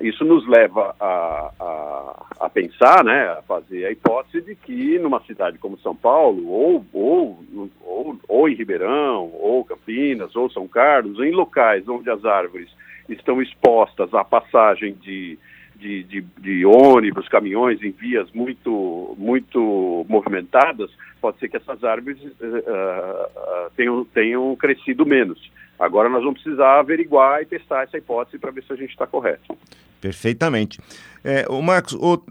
isso 0.00 0.24
nos 0.24 0.46
leva 0.46 0.94
a, 1.00 1.52
a, 1.60 2.26
a, 2.40 2.50
pensar, 2.50 3.04
né, 3.04 3.28
a 3.28 3.42
fazer 3.42 3.86
a 3.86 3.90
hipótese 3.90 4.40
de 4.40 4.54
que 4.54 4.98
numa 4.98 5.20
cidade 5.24 5.58
como 5.58 5.78
São 5.78 5.94
Paulo, 5.94 6.48
ou, 6.48 6.86
ou, 6.92 7.44
ou, 7.82 8.20
ou 8.28 8.48
em 8.48 8.54
Ribeirão, 8.54 9.30
ou 9.34 9.64
Campinas, 9.64 10.34
ou 10.36 10.50
São 10.50 10.68
Carlos, 10.68 11.18
em 11.18 11.32
locais 11.32 11.88
onde 11.88 12.08
as 12.08 12.24
árvores 12.24 12.70
estão 13.08 13.42
expostas 13.42 14.14
à 14.14 14.24
passagem 14.24 14.94
de, 14.94 15.38
de, 15.80 16.04
de, 16.04 16.20
de, 16.38 16.66
ônibus, 16.66 17.28
caminhões 17.28 17.82
em 17.82 17.90
vias 17.90 18.30
muito, 18.32 19.16
muito 19.18 20.04
movimentadas, 20.08 20.90
pode 21.20 21.38
ser 21.38 21.48
que 21.48 21.56
essas 21.56 21.82
árvores 21.82 22.18
uh, 22.22 23.70
tenham, 23.76 24.04
tenham 24.04 24.56
crescido 24.56 25.06
menos. 25.06 25.50
Agora 25.78 26.08
nós 26.08 26.22
vamos 26.22 26.42
precisar 26.42 26.78
averiguar 26.78 27.42
e 27.42 27.46
testar 27.46 27.84
essa 27.84 27.96
hipótese 27.96 28.38
para 28.38 28.50
ver 28.50 28.62
se 28.64 28.72
a 28.72 28.76
gente 28.76 28.90
está 28.90 29.06
correto. 29.06 29.56
Perfeitamente. 30.00 30.78
É, 31.24 31.46
o 31.48 31.60
Marcos, 31.62 31.94
o, 31.94 32.22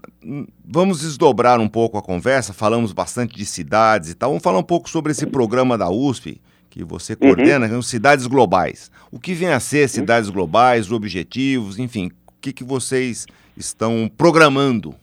vamos 0.64 1.00
desdobrar 1.00 1.60
um 1.60 1.68
pouco 1.68 1.98
a 1.98 2.02
conversa, 2.02 2.52
falamos 2.52 2.92
bastante 2.92 3.36
de 3.36 3.44
cidades 3.44 4.10
e 4.10 4.14
tal. 4.14 4.30
Vamos 4.30 4.42
falar 4.42 4.58
um 4.58 4.64
pouco 4.64 4.88
sobre 4.88 5.12
esse 5.12 5.26
programa 5.26 5.76
da 5.76 5.88
USP 5.90 6.40
que 6.68 6.84
você 6.84 7.16
coordena, 7.16 7.66
uhum. 7.66 7.82
cidades 7.82 8.26
globais. 8.26 8.90
O 9.10 9.18
que 9.18 9.34
vem 9.34 9.48
a 9.48 9.58
ser 9.58 9.88
cidades 9.88 10.28
uhum. 10.28 10.34
globais, 10.34 10.90
objetivos, 10.90 11.78
enfim, 11.78 12.12
o 12.28 12.32
que, 12.40 12.52
que 12.52 12.64
vocês 12.64 13.26
estão 13.56 14.10
programando? 14.16 14.94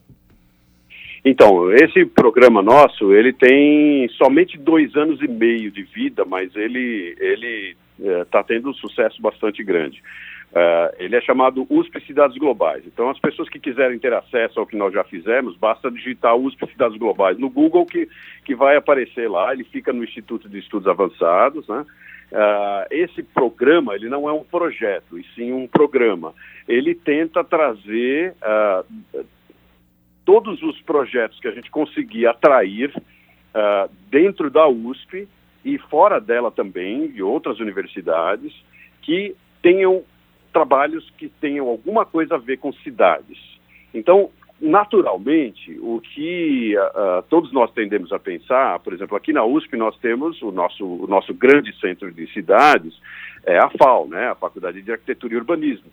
Então, 1.24 1.72
esse 1.74 2.06
programa 2.06 2.62
nosso, 2.62 3.14
ele 3.14 3.34
tem 3.34 4.08
somente 4.10 4.58
dois 4.58 4.96
anos 4.96 5.22
e 5.22 5.28
meio 5.28 5.70
de 5.70 5.84
vida, 5.84 6.24
mas 6.24 6.56
ele 6.56 7.16
ele 7.20 7.76
está 8.00 8.40
é, 8.40 8.44
tendo 8.44 8.70
um 8.70 8.74
sucesso 8.74 9.22
bastante 9.22 9.64
grande. 9.64 10.02
Uh, 10.52 10.96
ele 10.98 11.16
é 11.16 11.22
chamado 11.22 11.68
USP 11.70 12.00
Cidades 12.06 12.38
Globais. 12.38 12.84
Então, 12.86 13.10
as 13.10 13.20
pessoas 13.20 13.50
que 13.50 13.60
quiserem 13.60 14.00
ter 14.00 14.14
acesso 14.14 14.60
ao 14.60 14.66
que 14.66 14.78
nós 14.78 14.94
já 14.94 15.04
fizemos, 15.04 15.58
basta 15.58 15.92
digitar 15.92 16.36
USP 16.36 16.66
Cidades 16.72 16.98
Globais 16.98 17.38
no 17.38 17.50
Google, 17.50 17.86
que, 17.86 18.08
que 18.46 18.56
vai 18.56 18.78
aparecer 18.78 19.30
lá. 19.30 19.52
Ele 19.52 19.66
fica 19.66 19.92
no 19.92 20.04
Instituto 20.04 20.48
de 20.48 20.58
Estudos 20.60 20.88
Avançados. 20.88 21.68
Né? 21.68 21.86
Uh, 22.32 22.88
esse 22.90 23.22
programa, 23.24 23.94
ele 23.94 24.08
não 24.08 24.28
é 24.28 24.32
um 24.32 24.44
projeto, 24.44 25.20
e 25.20 25.26
sim 25.36 25.52
um 25.52 25.68
programa. 25.68 26.34
Ele 26.66 26.96
tenta 26.96 27.44
trazer 27.44 28.34
uh, 28.42 29.26
todos 30.24 30.64
os 30.64 30.82
projetos 30.82 31.40
que 31.42 31.48
a 31.48 31.52
gente 31.52 31.70
conseguir 31.70 32.26
atrair 32.26 32.94
dentro 34.12 34.52
da 34.52 34.68
USP 34.68 35.28
e 35.66 35.80
fora 35.80 36.22
dela 36.22 36.52
também, 36.52 37.08
de 37.08 37.24
outras 37.24 37.60
universidades, 37.60 38.54
que 39.02 39.36
tenham 39.64 40.04
trabalhos 40.58 41.08
que 41.20 41.30
tenham 41.30 41.68
alguma 41.68 42.04
coisa 42.04 42.34
a 42.34 42.40
ver 42.40 42.58
com 42.58 42.74
cidades. 42.74 43.38
Então, 43.94 44.32
naturalmente, 44.60 45.78
o 45.80 46.02
que 46.02 46.76
uh, 46.76 47.22
todos 47.30 47.54
nós 47.54 47.72
tendemos 47.74 48.12
a 48.12 48.18
pensar, 48.18 48.80
por 48.80 48.92
exemplo, 48.92 49.16
aqui 49.16 49.32
na 49.32 49.46
USP 49.46 49.78
nós 49.78 49.96
temos 50.00 50.42
o 50.42 50.52
nosso, 50.52 50.84
o 50.84 51.06
nosso 51.06 51.32
grande 51.32 51.80
centro 51.80 52.12
de 52.12 52.26
cidades, 52.34 53.00
é 53.46 53.60
a 53.60 53.70
FAO, 53.70 54.08
né, 54.08 54.30
a 54.30 54.36
Faculdade 54.36 54.82
de 54.82 54.92
Arquitetura 54.92 55.36
e 55.36 55.38
Urbanismo. 55.38 55.92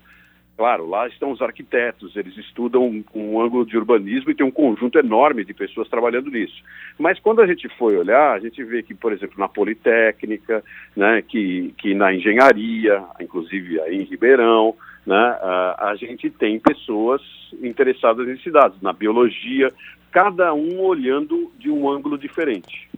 Claro, 0.57 0.89
lá 0.89 1.09
estão 1.09 1.33
os 1.33 1.43
arquitetos, 1.43 2.15
eles 2.15 2.37
estudam 2.37 2.85
um, 2.85 3.05
um, 3.13 3.41
ângulo 3.41 3.67
de 3.67 3.77
urbanismo 3.77 4.31
e 4.31 4.35
tem 4.37 4.47
um 4.47 4.53
conjunto 4.53 4.97
enorme 4.97 5.45
de 5.45 5.53
pessoas 5.53 5.89
trabalhando 5.89 6.31
nisso. 6.31 6.63
Mas 6.97 7.19
quando 7.19 7.41
a 7.41 7.47
gente 7.47 7.69
foi 7.71 7.97
olhar, 7.97 8.33
a 8.33 8.39
gente 8.39 8.63
vê 8.63 8.81
que, 8.81 8.95
por 8.95 9.13
exemplo, 9.13 9.35
na 9.37 9.49
Politécnica, 9.49 10.63
né, 10.97 11.23
que, 11.23 11.75
que 11.77 11.93
na 11.93 12.15
engenharia, 12.15 13.03
inclusive 13.21 13.81
aí 13.81 13.97
em 13.97 14.05
Ribeirão, 14.05 14.77
né, 15.05 15.17
a, 15.17 15.89
a 15.91 15.97
gente 15.97 16.31
tem 16.31 16.61
pessoas 16.61 17.21
interessadas 17.61 18.29
em 18.29 18.39
cidades, 18.39 18.81
na 18.81 18.93
biologia, 18.93 19.73
cada 20.13 20.55
um 20.55 20.81
olhando 20.81 21.51
de 21.59 21.69
um 21.69 21.91
ângulo 21.91 22.17
diferente. 22.17 22.89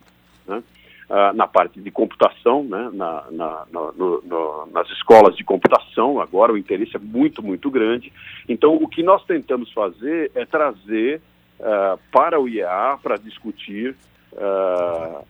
Né? 0.47 0.63
Uh, 1.09 1.35
na 1.35 1.47
parte 1.47 1.81
de 1.81 1.91
computação, 1.91 2.65
né, 2.65 2.91
na, 2.93 3.25
na, 3.31 3.67
no, 3.73 3.93
no, 4.23 4.67
nas 4.73 4.89
escolas 4.91 5.37
de 5.37 5.45
computação, 5.45 6.21
agora 6.21 6.53
o 6.53 6.59
interesse 6.59 6.97
é 6.97 7.01
muito, 7.01 7.43
muito 7.43 7.71
grande. 7.71 8.13
Então, 8.49 8.75
o 8.75 8.89
que 8.89 9.03
nós 9.03 9.25
tentamos 9.25 9.73
fazer 9.73 10.31
é 10.35 10.45
trazer 10.45 11.21
uh, 11.61 11.99
para 12.13 12.41
o 12.41 12.49
IEA, 12.49 12.99
para 13.03 13.17
discutir 13.17 13.97
uh, 14.33 15.25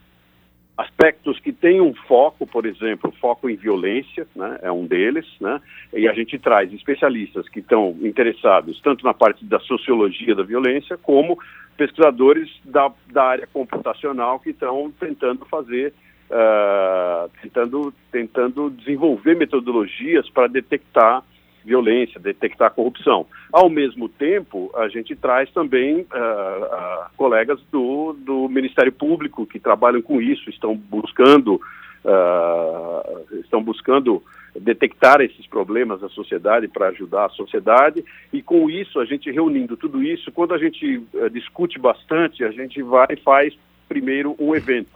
aspectos 0.77 1.41
que 1.41 1.53
têm 1.53 1.81
um 1.81 1.95
foco, 1.95 2.47
por 2.47 2.67
exemplo, 2.67 3.13
foco 3.19 3.49
em 3.49 3.57
violência, 3.57 4.27
né, 4.37 4.59
é 4.63 4.71
um 4.71 4.87
deles, 4.87 5.27
né, 5.41 5.61
e 5.93 6.07
a 6.07 6.13
gente 6.13 6.39
traz 6.39 6.71
especialistas 6.73 7.49
que 7.49 7.61
estão 7.61 7.97
interessados 8.03 8.79
tanto 8.83 9.05
na 9.05 9.15
parte 9.15 9.45
da 9.45 9.59
sociologia 9.61 10.35
da 10.35 10.43
violência, 10.43 10.99
como 10.99 11.39
pesquisadores 11.77 12.51
da, 12.65 12.91
da 13.11 13.25
área 13.25 13.47
computacional 13.47 14.39
que 14.39 14.51
estão 14.51 14.93
tentando 14.99 15.47
fazer, 15.47 15.95
uh, 16.31 17.31
tentando, 17.41 17.95
tentando 18.11 18.71
desenvolver 18.71 19.35
metodologias 19.35 20.29
para 20.29 20.47
detectar 20.47 21.23
violência, 21.67 22.21
detectar 22.21 22.71
corrupção. 22.71 23.27
Ao 23.53 23.69
mesmo 23.69 24.09
tempo, 24.09 24.71
a 24.77 24.89
gente 24.89 25.17
traz 25.17 25.51
também 25.51 26.03
uh, 26.03 26.05
uh, 26.05 27.07
colegas 27.17 27.61
do, 27.73 28.13
do 28.13 28.49
Ministério 28.49 28.93
Público 28.93 29.45
que 29.45 29.59
trabalham 29.59 30.01
com 30.01 30.23
isso, 30.23 30.49
estão 30.49 30.77
buscando, 30.77 31.61
uh, 32.05 33.41
estão 33.41 33.61
buscando 33.61 34.23
detectar 34.59 35.21
esses 35.21 35.47
problemas 35.47 36.01
da 36.01 36.09
sociedade 36.09 36.69
para 36.69 36.89
ajudar 36.89 37.27
a 37.27 37.31
sociedade 37.31 38.03
e 38.33 38.41
com 38.41 38.71
isso 38.71 38.99
a 39.01 39.05
gente 39.05 39.31
reunindo 39.31 39.77
tudo 39.77 40.03
isso 40.03 40.33
quando 40.33 40.55
a 40.55 40.59
gente 40.59 41.03
discute 41.31 41.79
bastante 41.79 42.43
a 42.43 42.51
gente 42.51 42.81
vai 42.81 43.09
e 43.11 43.17
faz 43.17 43.53
primeiro 43.87 44.35
um 44.39 44.57
evento 44.57 44.89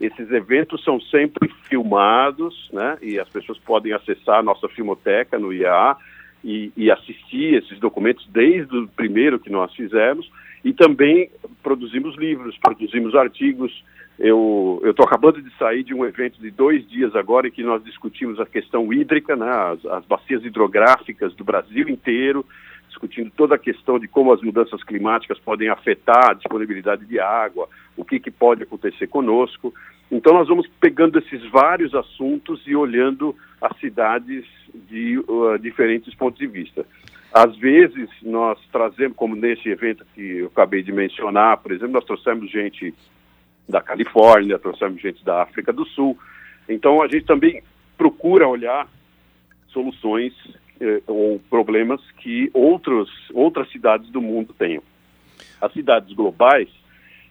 esses 0.00 0.30
eventos 0.30 0.82
são 0.84 1.00
sempre 1.00 1.48
filmados, 1.68 2.68
né? 2.72 2.96
E 3.02 3.18
as 3.18 3.28
pessoas 3.28 3.58
podem 3.58 3.92
acessar 3.92 4.38
a 4.38 4.42
nossa 4.42 4.68
filmoteca 4.68 5.38
no 5.38 5.52
IA 5.52 5.96
e, 6.44 6.72
e 6.76 6.90
assistir 6.90 7.54
esses 7.54 7.78
documentos 7.78 8.26
desde 8.28 8.76
o 8.76 8.88
primeiro 8.88 9.38
que 9.38 9.50
nós 9.50 9.74
fizemos. 9.74 10.30
E 10.64 10.72
também 10.72 11.30
produzimos 11.62 12.16
livros, 12.16 12.56
produzimos 12.58 13.14
artigos. 13.14 13.84
Eu 14.18 14.80
estou 14.84 15.04
acabando 15.04 15.42
de 15.42 15.50
sair 15.56 15.82
de 15.82 15.92
um 15.92 16.04
evento 16.04 16.40
de 16.40 16.50
dois 16.50 16.86
dias 16.88 17.14
agora 17.16 17.48
em 17.48 17.50
que 17.50 17.62
nós 17.62 17.82
discutimos 17.82 18.38
a 18.38 18.46
questão 18.46 18.92
hídrica, 18.92 19.34
né? 19.34 19.50
as, 19.50 19.84
as 19.86 20.04
bacias 20.06 20.44
hidrográficas 20.44 21.34
do 21.34 21.44
Brasil 21.44 21.88
inteiro, 21.88 22.46
discutindo 23.04 23.30
toda 23.36 23.54
a 23.54 23.58
questão 23.58 23.98
de 23.98 24.08
como 24.08 24.32
as 24.32 24.40
mudanças 24.40 24.82
climáticas 24.82 25.38
podem 25.38 25.68
afetar 25.68 26.30
a 26.30 26.34
disponibilidade 26.34 27.04
de 27.04 27.20
água, 27.20 27.68
o 27.96 28.04
que, 28.04 28.18
que 28.18 28.30
pode 28.30 28.62
acontecer 28.62 29.06
conosco. 29.06 29.74
Então, 30.10 30.32
nós 30.32 30.48
vamos 30.48 30.66
pegando 30.80 31.18
esses 31.18 31.44
vários 31.50 31.94
assuntos 31.94 32.62
e 32.66 32.74
olhando 32.74 33.36
as 33.60 33.78
cidades 33.78 34.44
de 34.88 35.18
uh, 35.18 35.58
diferentes 35.58 36.14
pontos 36.14 36.38
de 36.38 36.46
vista. 36.46 36.86
Às 37.32 37.56
vezes, 37.56 38.08
nós 38.22 38.58
trazemos, 38.72 39.16
como 39.16 39.34
nesse 39.36 39.68
evento 39.68 40.06
que 40.14 40.38
eu 40.38 40.46
acabei 40.46 40.82
de 40.82 40.92
mencionar, 40.92 41.58
por 41.58 41.72
exemplo, 41.72 41.94
nós 41.94 42.04
trouxemos 42.04 42.50
gente 42.50 42.94
da 43.68 43.80
Califórnia, 43.80 44.58
trouxemos 44.58 45.00
gente 45.00 45.24
da 45.24 45.42
África 45.42 45.72
do 45.72 45.84
Sul. 45.86 46.16
Então, 46.68 47.02
a 47.02 47.08
gente 47.08 47.26
também 47.26 47.62
procura 47.96 48.46
olhar 48.46 48.86
soluções 49.68 50.32
eh, 50.80 51.02
ou 51.06 51.40
problemas 51.50 52.00
que 52.18 52.50
outros, 52.52 53.10
outras 53.32 53.70
cidades 53.70 54.10
do 54.10 54.20
mundo 54.20 54.54
tenham. 54.58 54.82
As 55.60 55.72
cidades 55.72 56.12
globais, 56.14 56.68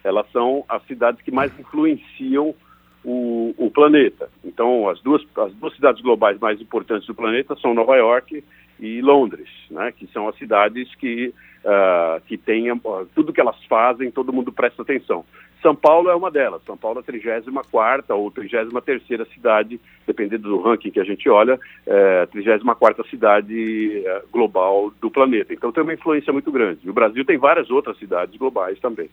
elas 0.03 0.29
são 0.31 0.63
as 0.67 0.83
cidades 0.85 1.21
que 1.21 1.31
mais 1.31 1.57
influenciam 1.59 2.55
o, 3.03 3.53
o, 3.57 3.69
planeta. 3.69 4.29
Então, 4.43 4.87
as 4.89 5.01
duas, 5.01 5.21
as 5.37 5.53
duas 5.55 5.75
cidades 5.75 6.01
globais 6.01 6.39
mais 6.39 6.61
importantes 6.61 7.05
do 7.05 7.13
planeta 7.13 7.55
são 7.57 7.73
Nova 7.73 7.95
York 7.97 8.43
e 8.79 9.01
Londres, 9.01 9.49
né, 9.69 9.91
que 9.91 10.07
são 10.07 10.27
as 10.27 10.37
cidades 10.37 10.93
que, 10.95 11.33
uh, 11.63 12.21
que 12.25 12.37
têm 12.37 12.71
uh, 12.71 12.79
tudo 13.13 13.33
que 13.33 13.41
elas 13.41 13.61
fazem, 13.65 14.09
todo 14.09 14.33
mundo 14.33 14.51
presta 14.51 14.81
atenção. 14.81 15.25
São 15.63 15.73
Paulo 15.73 16.09
é 16.09 16.15
uma 16.15 16.29
delas. 16.29 16.61
São 16.65 16.77
Paulo 16.77 16.99
é 16.99 17.01
a 17.01 17.03
34 17.03 18.15
ou 18.15 18.29
33 18.29 19.27
cidade, 19.33 19.79
dependendo 20.05 20.49
do 20.49 20.61
ranking 20.61 20.91
que 20.91 20.99
a 20.99 21.03
gente 21.05 21.27
olha, 21.29 21.57
é 21.87 22.23
a 22.23 22.27
34 22.27 23.09
cidade 23.09 24.03
é, 24.05 24.21
global 24.31 24.91
do 25.01 25.09
planeta. 25.09 25.53
Então 25.53 25.71
tem 25.71 25.81
uma 25.81 25.93
influência 25.93 26.33
muito 26.33 26.51
grande. 26.51 26.87
O 26.87 26.93
Brasil 26.93 27.23
tem 27.25 27.37
várias 27.37 27.71
outras 27.71 27.97
cidades 27.97 28.35
globais 28.35 28.77
também. 28.79 29.09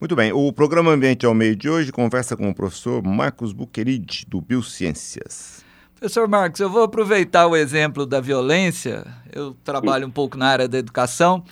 Muito 0.00 0.14
bem, 0.14 0.32
o 0.32 0.52
programa 0.52 0.92
Ambiente 0.92 1.26
ao 1.26 1.34
Meio 1.34 1.56
de 1.56 1.68
hoje 1.68 1.90
conversa 1.90 2.36
com 2.36 2.48
o 2.48 2.54
professor 2.54 3.02
Marcos 3.02 3.52
Buqueride, 3.52 4.26
do 4.28 4.40
Biociências. 4.40 5.64
Professor 5.94 6.28
Marcos, 6.28 6.60
eu 6.60 6.68
vou 6.68 6.82
aproveitar 6.82 7.46
o 7.46 7.56
exemplo 7.56 8.04
da 8.04 8.20
violência, 8.20 9.04
eu 9.32 9.56
trabalho 9.64 10.06
um 10.06 10.10
pouco 10.10 10.36
na 10.36 10.48
área 10.48 10.68
da 10.68 10.78
educação, 10.78 11.44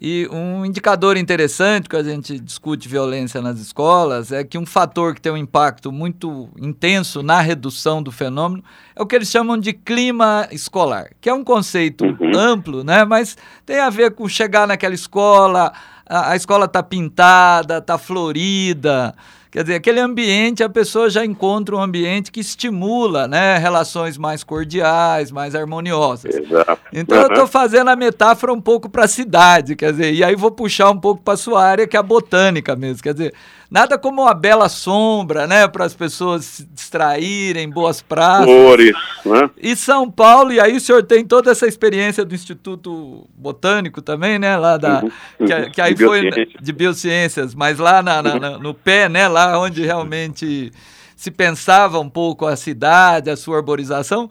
E 0.00 0.28
um 0.30 0.64
indicador 0.64 1.16
interessante 1.16 1.88
que 1.88 1.96
a 1.96 2.02
gente 2.04 2.38
discute 2.38 2.88
violência 2.88 3.42
nas 3.42 3.58
escolas 3.58 4.30
é 4.30 4.44
que 4.44 4.56
um 4.56 4.64
fator 4.64 5.12
que 5.12 5.20
tem 5.20 5.32
um 5.32 5.36
impacto 5.36 5.90
muito 5.90 6.48
intenso 6.56 7.20
na 7.20 7.40
redução 7.40 8.00
do 8.00 8.12
fenômeno 8.12 8.62
é 8.94 9.02
o 9.02 9.06
que 9.06 9.16
eles 9.16 9.28
chamam 9.28 9.58
de 9.58 9.72
clima 9.72 10.46
escolar, 10.52 11.10
que 11.20 11.28
é 11.28 11.34
um 11.34 11.42
conceito 11.42 12.04
uhum. 12.04 12.30
amplo, 12.38 12.84
né? 12.84 13.04
Mas 13.04 13.36
tem 13.66 13.80
a 13.80 13.90
ver 13.90 14.12
com 14.12 14.28
chegar 14.28 14.68
naquela 14.68 14.94
escola, 14.94 15.72
a, 16.08 16.30
a 16.30 16.36
escola 16.36 16.66
está 16.66 16.80
pintada, 16.80 17.78
está 17.78 17.98
florida, 17.98 19.12
Quer 19.50 19.62
dizer, 19.62 19.76
aquele 19.76 19.98
ambiente, 19.98 20.62
a 20.62 20.68
pessoa 20.68 21.08
já 21.08 21.24
encontra 21.24 21.74
um 21.74 21.80
ambiente 21.80 22.30
que 22.30 22.40
estimula 22.40 23.26
né, 23.26 23.56
relações 23.56 24.18
mais 24.18 24.44
cordiais, 24.44 25.30
mais 25.30 25.54
harmoniosas. 25.54 26.34
Exato. 26.34 26.78
Então 26.92 27.16
uhum. 27.16 27.24
eu 27.24 27.28
estou 27.30 27.46
fazendo 27.46 27.88
a 27.88 27.96
metáfora 27.96 28.52
um 28.52 28.60
pouco 28.60 28.88
para 28.90 29.04
a 29.04 29.08
cidade, 29.08 29.74
quer 29.74 29.92
dizer, 29.92 30.12
e 30.12 30.22
aí 30.22 30.36
vou 30.36 30.50
puxar 30.50 30.90
um 30.90 30.98
pouco 30.98 31.22
para 31.22 31.34
a 31.34 31.38
sua 31.38 31.64
área, 31.64 31.86
que 31.86 31.96
é 31.96 32.00
a 32.00 32.02
botânica 32.02 32.76
mesmo. 32.76 33.02
Quer 33.02 33.14
dizer, 33.14 33.34
Nada 33.70 33.98
como 33.98 34.22
uma 34.22 34.32
bela 34.32 34.66
sombra, 34.70 35.46
né? 35.46 35.68
Para 35.68 35.84
as 35.84 35.94
pessoas 35.94 36.44
se 36.46 36.64
distraírem, 36.64 37.68
boas 37.68 38.00
praças. 38.00 38.46
Flores, 38.46 38.96
né? 39.26 39.50
E 39.58 39.76
São 39.76 40.10
Paulo, 40.10 40.52
e 40.52 40.58
aí 40.58 40.74
o 40.74 40.80
senhor 40.80 41.02
tem 41.02 41.22
toda 41.22 41.50
essa 41.50 41.66
experiência 41.66 42.24
do 42.24 42.34
Instituto 42.34 43.28
Botânico 43.36 44.00
também, 44.00 44.38
né? 44.38 44.56
Lá 44.56 44.78
da. 44.78 45.02
Uhum. 45.02 45.46
Que, 45.46 45.70
que, 45.70 45.80
aí 45.82 45.92
de 45.92 46.02
foi 46.02 46.30
de 46.58 46.72
biociências, 46.72 47.54
mas 47.54 47.78
lá 47.78 48.02
na, 48.02 48.22
na, 48.22 48.58
no 48.58 48.72
pé, 48.72 49.06
né? 49.06 49.28
Lá 49.28 49.58
onde 49.58 49.84
realmente 49.84 50.72
se 51.14 51.30
pensava 51.30 52.00
um 52.00 52.08
pouco 52.08 52.46
a 52.46 52.56
cidade, 52.56 53.28
a 53.28 53.36
sua 53.36 53.58
arborização. 53.58 54.30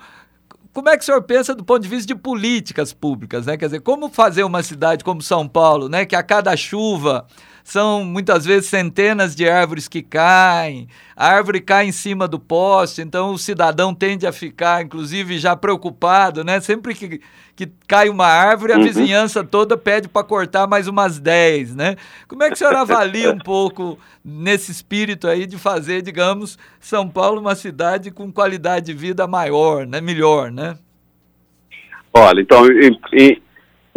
Como 0.74 0.90
é 0.90 0.98
que 0.98 1.04
o 1.04 1.06
senhor 1.06 1.22
pensa 1.22 1.54
do 1.54 1.64
ponto 1.64 1.84
de 1.84 1.90
vista 1.90 2.08
de 2.08 2.16
políticas 2.16 2.92
públicas, 2.92 3.46
né? 3.46 3.56
Quer 3.56 3.66
dizer, 3.66 3.82
como 3.82 4.10
fazer 4.10 4.44
uma 4.44 4.64
cidade 4.64 5.04
como 5.04 5.22
São 5.22 5.48
Paulo, 5.48 5.90
né? 5.90 6.06
Que 6.06 6.16
a 6.16 6.24
cada 6.24 6.56
chuva 6.58 7.28
são 7.68 8.06
muitas 8.06 8.46
vezes 8.46 8.70
centenas 8.70 9.36
de 9.36 9.46
árvores 9.46 9.90
que 9.90 10.02
caem, 10.02 10.88
a 11.14 11.28
árvore 11.28 11.60
cai 11.60 11.86
em 11.86 11.92
cima 11.92 12.26
do 12.26 12.40
poste, 12.40 13.02
então 13.02 13.34
o 13.34 13.38
cidadão 13.38 13.94
tende 13.94 14.26
a 14.26 14.32
ficar, 14.32 14.86
inclusive, 14.86 15.38
já 15.38 15.54
preocupado, 15.54 16.46
né? 16.46 16.62
Sempre 16.62 16.96
que, 16.96 17.20
que 17.58 17.70
cai 17.86 18.08
uma 18.08 18.26
árvore, 18.26 18.72
a 18.72 18.78
uhum. 18.78 18.84
vizinhança 18.84 19.44
toda 19.44 19.76
pede 19.76 20.08
para 20.08 20.24
cortar 20.24 20.66
mais 20.66 20.88
umas 20.88 21.20
10, 21.20 21.76
né? 21.76 21.98
Como 22.26 22.42
é 22.42 22.48
que 22.48 22.54
o 22.54 22.58
senhor 22.58 22.74
avalia 22.74 23.34
um 23.34 23.38
pouco 23.44 24.00
nesse 24.24 24.72
espírito 24.72 25.28
aí 25.28 25.46
de 25.46 25.58
fazer, 25.58 26.02
digamos, 26.02 26.58
São 26.80 27.10
Paulo 27.10 27.42
uma 27.42 27.54
cidade 27.54 28.12
com 28.12 28.32
qualidade 28.32 28.86
de 28.86 28.94
vida 28.94 29.28
maior, 29.28 29.86
né? 29.86 30.00
Melhor, 30.00 30.54
né? 30.54 30.78
Olha, 32.14 32.40
então, 32.40 32.66
em, 32.66 32.98
em, 33.12 33.42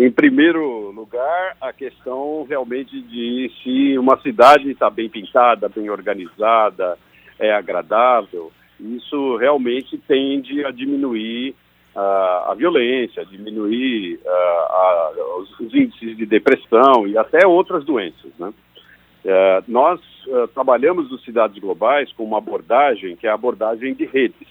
em 0.00 0.10
primeiro 0.10 0.90
lugar, 0.92 1.56
a 1.60 1.74
questão 1.74 2.46
realmente 2.48 2.98
de 3.02 3.50
se 3.62 3.98
uma 3.98 4.18
cidade 4.22 4.70
está 4.70 4.88
bem 4.88 5.10
pintada, 5.10 5.68
bem 5.68 5.90
organizada, 5.90 6.96
é 7.38 7.52
agradável, 7.52 8.50
isso 8.80 9.36
realmente 9.36 9.98
tende 10.08 10.64
a 10.64 10.70
diminuir 10.70 11.54
uh, 11.94 12.50
a 12.50 12.54
violência, 12.56 13.26
diminuir 13.26 14.18
uh, 14.24 14.28
a, 14.28 15.12
os, 15.40 15.60
os, 15.60 15.74
índices 15.74 16.16
de 16.16 16.24
depressão 16.24 17.06
e 17.06 17.18
até 17.18 17.46
outras 17.46 17.84
doenças. 17.84 18.32
Né? 18.38 18.54
Uh, 19.24 19.64
nós 19.68 20.00
trabalhamos 20.54 21.10
nos 21.10 21.24
cidades 21.24 21.58
globais 21.58 22.12
com 22.12 22.24
uma 22.24 22.38
abordagem 22.38 23.16
que 23.16 23.26
é 23.26 23.30
a 23.30 23.34
abordagem 23.34 23.94
de 23.94 24.04
redes. 24.06 24.48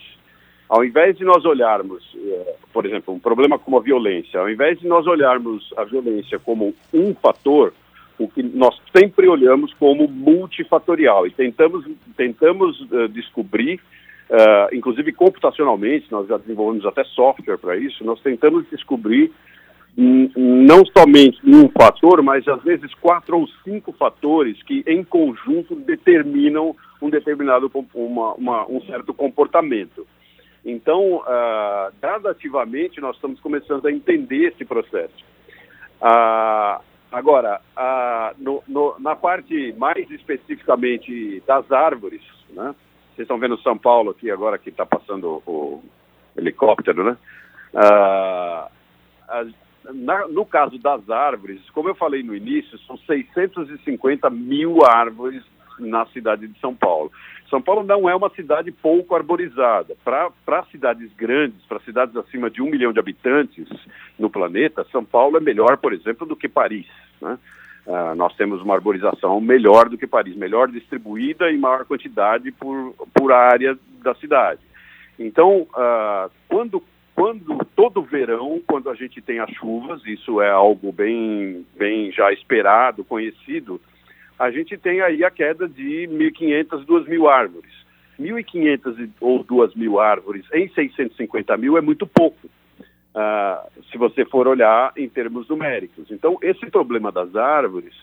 Ao 0.70 0.86
invés 0.86 1.18
de 1.18 1.26
nós 1.26 1.44
olharmos, 1.46 2.04
eh, 2.16 2.56
por 2.72 2.86
exemplo, 2.86 3.12
um 3.12 3.20
problema 3.20 3.58
como 3.58 3.78
a 3.78 3.82
violência, 3.82 4.40
ao 4.40 4.48
invés 4.48 4.80
de 4.80 4.88
nós 4.88 5.08
olharmos 5.08 5.74
a 5.76 5.84
violência 5.84 6.38
como 6.38 6.76
um 6.94 7.16
fator, 7.16 7.74
o 8.20 8.28
que 8.28 8.44
nós 8.44 8.80
sempre 8.96 9.28
olhamos 9.28 9.74
como 9.74 10.08
multifatorial 10.08 11.26
e 11.26 11.32
tentamos, 11.32 11.86
tentamos 12.16 12.80
uh, 12.82 13.08
descobrir, 13.08 13.80
uh, 14.30 14.76
inclusive 14.76 15.12
computacionalmente, 15.14 16.12
nós 16.12 16.28
já 16.28 16.38
desenvolvemos 16.38 16.86
até 16.86 17.04
software 17.06 17.58
para 17.58 17.78
isso, 17.78 18.04
nós 18.04 18.22
tentamos 18.22 18.70
descobrir 18.70 19.32
não 19.98 20.86
somente 20.86 21.40
um 21.44 21.68
fator, 21.70 22.22
mas 22.22 22.48
às 22.48 22.62
vezes 22.64 22.94
quatro 22.96 23.40
ou 23.40 23.48
cinco 23.64 23.92
fatores 23.92 24.62
que 24.64 24.84
em 24.86 25.04
conjunto 25.04 25.76
determinam 25.76 26.76
um 27.02 27.10
determinado 27.10 27.72
uma, 27.94 28.34
uma, 28.36 28.70
um 28.70 28.82
certo 28.82 29.14
comportamento. 29.14 30.06
Então, 30.66 31.18
uh, 31.18 31.94
gradativamente, 32.02 33.00
nós 33.00 33.16
estamos 33.16 33.40
começando 33.40 33.86
a 33.86 33.92
entender 33.92 34.48
esse 34.48 34.66
processo. 34.66 35.24
Uh, 36.02 36.82
agora, 37.12 37.62
uh, 37.78 38.36
no, 38.38 38.64
no, 38.68 38.96
na 39.00 39.16
parte 39.16 39.74
mais 39.78 40.10
especificamente 40.12 41.42
das 41.48 41.72
árvores, 41.72 42.22
né? 42.50 42.76
Vocês 43.16 43.26
estão 43.26 43.40
vendo 43.40 43.60
São 43.62 43.78
Paulo 43.78 44.12
aqui 44.12 44.32
agora 44.32 44.58
que 44.58 44.70
está 44.70 44.86
passando 44.86 45.44
o, 45.46 45.84
helicóptero, 46.38 47.04
né? 47.04 47.18
Na, 49.94 50.28
no 50.28 50.46
caso 50.46 50.78
das 50.78 51.10
árvores, 51.10 51.62
como 51.72 51.90
eu 51.90 51.96
falei 51.96 52.24
no 52.24 52.36
início, 52.36 52.78
são 52.80 52.98
650 52.98 54.30
mil 54.30 54.86
árvores 54.86 55.44
na 55.80 56.06
cidade 56.08 56.48
de 56.48 56.60
São 56.60 56.76
Paulo. 56.76 57.12
São 57.50 57.62
Paulo 57.62 57.84
não 57.84 58.08
é 58.08 58.16
uma 58.16 58.30
cidade 58.30 58.72
pouco 58.72 59.16
arborizada. 59.16 59.96
Para 60.04 60.64
cidades 60.72 61.12
grandes, 61.14 61.66
para 61.68 61.80
cidades 61.80 62.16
acima 62.16 62.50
de 62.50 62.62
um 62.62 62.70
milhão 62.70 62.94
de 62.94 63.00
habitantes 63.00 63.68
no 64.18 64.30
planeta, 64.30 64.86
São 64.92 65.04
Paulo 65.04 65.38
é 65.38 65.40
melhor, 65.40 65.78
por 65.78 65.92
exemplo, 65.92 66.28
do 66.28 66.36
que 66.36 66.48
Paris. 66.48 66.86
Né? 67.20 67.38
Uh, 67.88 68.16
nós 68.16 68.36
temos 68.36 68.62
uma 68.62 68.76
arborização 68.76 69.42
melhor 69.42 69.90
do 69.90 69.98
que 69.98 70.06
Paris, 70.06 70.36
melhor 70.36 70.68
distribuída 70.68 71.52
em 71.52 71.58
maior 71.58 71.86
quantidade 71.86 72.52
por, 72.52 72.94
por 73.14 73.32
área 73.32 73.78
da 74.04 74.14
cidade. 74.16 74.62
Então, 75.18 75.62
uh, 75.62 76.30
quando, 76.48 76.84
quando 77.16 77.66
todo 77.76 78.04
verão, 78.04 78.62
quando 78.68 78.90
a 78.90 78.96
gente 78.96 79.22
tem 79.22 79.40
as 79.40 79.50
chuvas, 79.52 80.06
isso 80.06 80.40
é 80.40 80.52
algo 80.52 80.92
bem, 80.92 81.66
bem 81.76 82.12
já 82.12 82.32
esperado, 82.32 83.04
conhecido, 83.04 83.82
a 84.40 84.50
gente 84.50 84.78
tem 84.78 85.02
aí 85.02 85.24
a 85.26 85.30
queda 85.30 85.68
de 85.68 86.08
1.500, 86.08 86.86
2.000 86.86 87.30
árvores. 87.30 87.70
1.500 88.18 89.10
ou 89.20 89.44
2.000 89.44 90.02
árvores 90.02 90.46
em 90.54 90.70
650 90.70 91.58
mil 91.58 91.78
é 91.78 91.82
muito 91.82 92.08
pouco, 92.08 92.48
uh, 92.48 93.84
se 93.92 93.98
você 93.98 94.26
for 94.26 94.48
olhar 94.48 94.92
em 94.98 95.08
termos 95.08 95.48
numéricos. 95.48 96.10
Então, 96.12 96.38
esse 96.42 96.66
problema 96.68 97.12
das 97.12 97.34
árvores, 97.36 97.94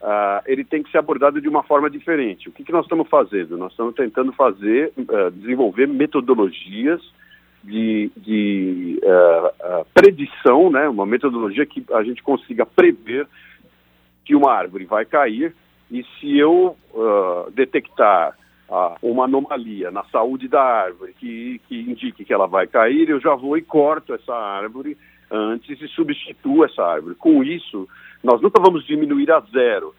uh, 0.00 0.42
ele 0.46 0.64
tem 0.64 0.82
que 0.82 0.90
ser 0.90 0.98
abordado 0.98 1.40
de 1.40 1.48
uma 1.48 1.62
forma 1.62 1.90
diferente. 1.90 2.48
O 2.48 2.52
que, 2.52 2.64
que 2.64 2.72
nós 2.72 2.84
estamos 2.84 3.08
fazendo? 3.08 3.56
Nós 3.56 3.72
estamos 3.72 3.94
tentando 3.94 4.32
fazer, 4.32 4.92
uh, 4.96 5.30
desenvolver 5.32 5.86
metodologias 5.88 7.00
de, 7.62 8.10
de 8.14 9.00
predição, 9.94 10.70
né? 10.70 10.86
uma 10.86 11.06
metodologia 11.06 11.64
que 11.64 11.82
a 11.94 12.02
gente 12.02 12.22
consiga 12.22 12.66
prever 12.66 13.26
que 14.22 14.36
uma 14.36 14.52
árvore 14.52 14.84
vai 14.84 15.06
cair 15.06 15.54
e 15.94 16.04
se 16.18 16.36
eu 16.36 16.76
uh, 16.92 17.48
detectar 17.52 18.36
uh, 18.68 18.96
uma 19.00 19.26
anomalia 19.26 19.92
na 19.92 20.02
saúde 20.06 20.48
da 20.48 20.60
árvore 20.60 21.14
que, 21.16 21.60
que 21.68 21.80
indique 21.82 22.24
que 22.24 22.34
ela 22.34 22.48
vai 22.48 22.66
cair, 22.66 23.08
eu 23.08 23.20
já 23.20 23.32
vou 23.36 23.56
e 23.56 23.62
corto 23.62 24.12
essa 24.12 24.34
árvore 24.34 24.98
antes 25.30 25.80
e 25.80 25.86
substituo 25.86 26.64
essa 26.64 26.82
árvore. 26.82 27.14
Com 27.14 27.44
isso, 27.44 27.88
nós 28.24 28.42
nunca 28.42 28.60
vamos 28.60 28.84
diminuir 28.84 29.30
a 29.30 29.38
zero 29.52 29.94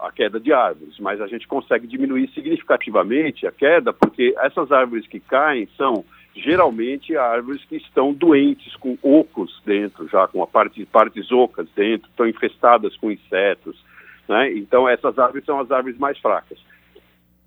a 0.00 0.10
queda 0.10 0.40
de 0.40 0.52
árvores, 0.52 0.98
mas 0.98 1.20
a 1.20 1.26
gente 1.26 1.46
consegue 1.46 1.86
diminuir 1.86 2.30
significativamente 2.34 3.46
a 3.46 3.52
queda 3.52 3.92
porque 3.92 4.34
essas 4.38 4.72
árvores 4.72 5.06
que 5.06 5.20
caem 5.20 5.68
são 5.76 6.02
geralmente 6.34 7.14
árvores 7.16 7.62
que 7.64 7.76
estão 7.76 8.12
doentes 8.12 8.74
com 8.76 8.98
ocos 9.02 9.60
dentro, 9.66 10.08
já 10.08 10.26
com 10.28 10.42
a 10.42 10.46
parte, 10.46 10.84
partes 10.86 11.30
ocas 11.30 11.68
dentro, 11.76 12.08
estão 12.08 12.26
infestadas 12.26 12.96
com 12.96 13.10
insetos, 13.10 13.76
né? 14.28 14.52
Então, 14.52 14.88
essas 14.88 15.18
árvores 15.18 15.44
são 15.44 15.60
as 15.60 15.70
árvores 15.70 15.98
mais 15.98 16.18
fracas. 16.18 16.58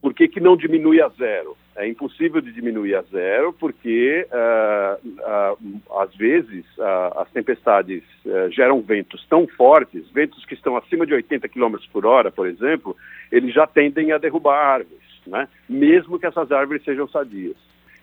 Por 0.01 0.13
que, 0.13 0.27
que 0.27 0.39
não 0.39 0.55
diminui 0.55 1.01
a 1.01 1.09
zero? 1.09 1.57
É 1.75 1.87
impossível 1.87 2.41
de 2.41 2.51
diminuir 2.51 2.95
a 2.95 3.01
zero, 3.03 3.53
porque 3.53 4.27
uh, 4.31 5.07
uh, 5.07 6.01
às 6.01 6.15
vezes 6.15 6.65
uh, 6.77 7.19
as 7.19 7.29
tempestades 7.31 8.03
geram 8.49 8.81
ventos 8.81 9.25
tão 9.27 9.47
fortes, 9.47 10.09
ventos 10.11 10.43
que 10.45 10.53
estão 10.53 10.75
acima 10.75 11.05
de 11.05 11.13
80 11.13 11.47
km 11.49 11.75
por 11.91 12.05
hora, 12.05 12.31
por 12.31 12.47
exemplo, 12.47 12.95
eles 13.31 13.53
já 13.53 13.67
tendem 13.67 14.11
a 14.11 14.17
derrubar 14.17 14.57
árvores, 14.57 15.03
né? 15.25 15.47
mesmo 15.69 16.17
que 16.17 16.25
essas 16.25 16.51
árvores 16.51 16.83
sejam 16.83 17.07
sadias. 17.07 17.57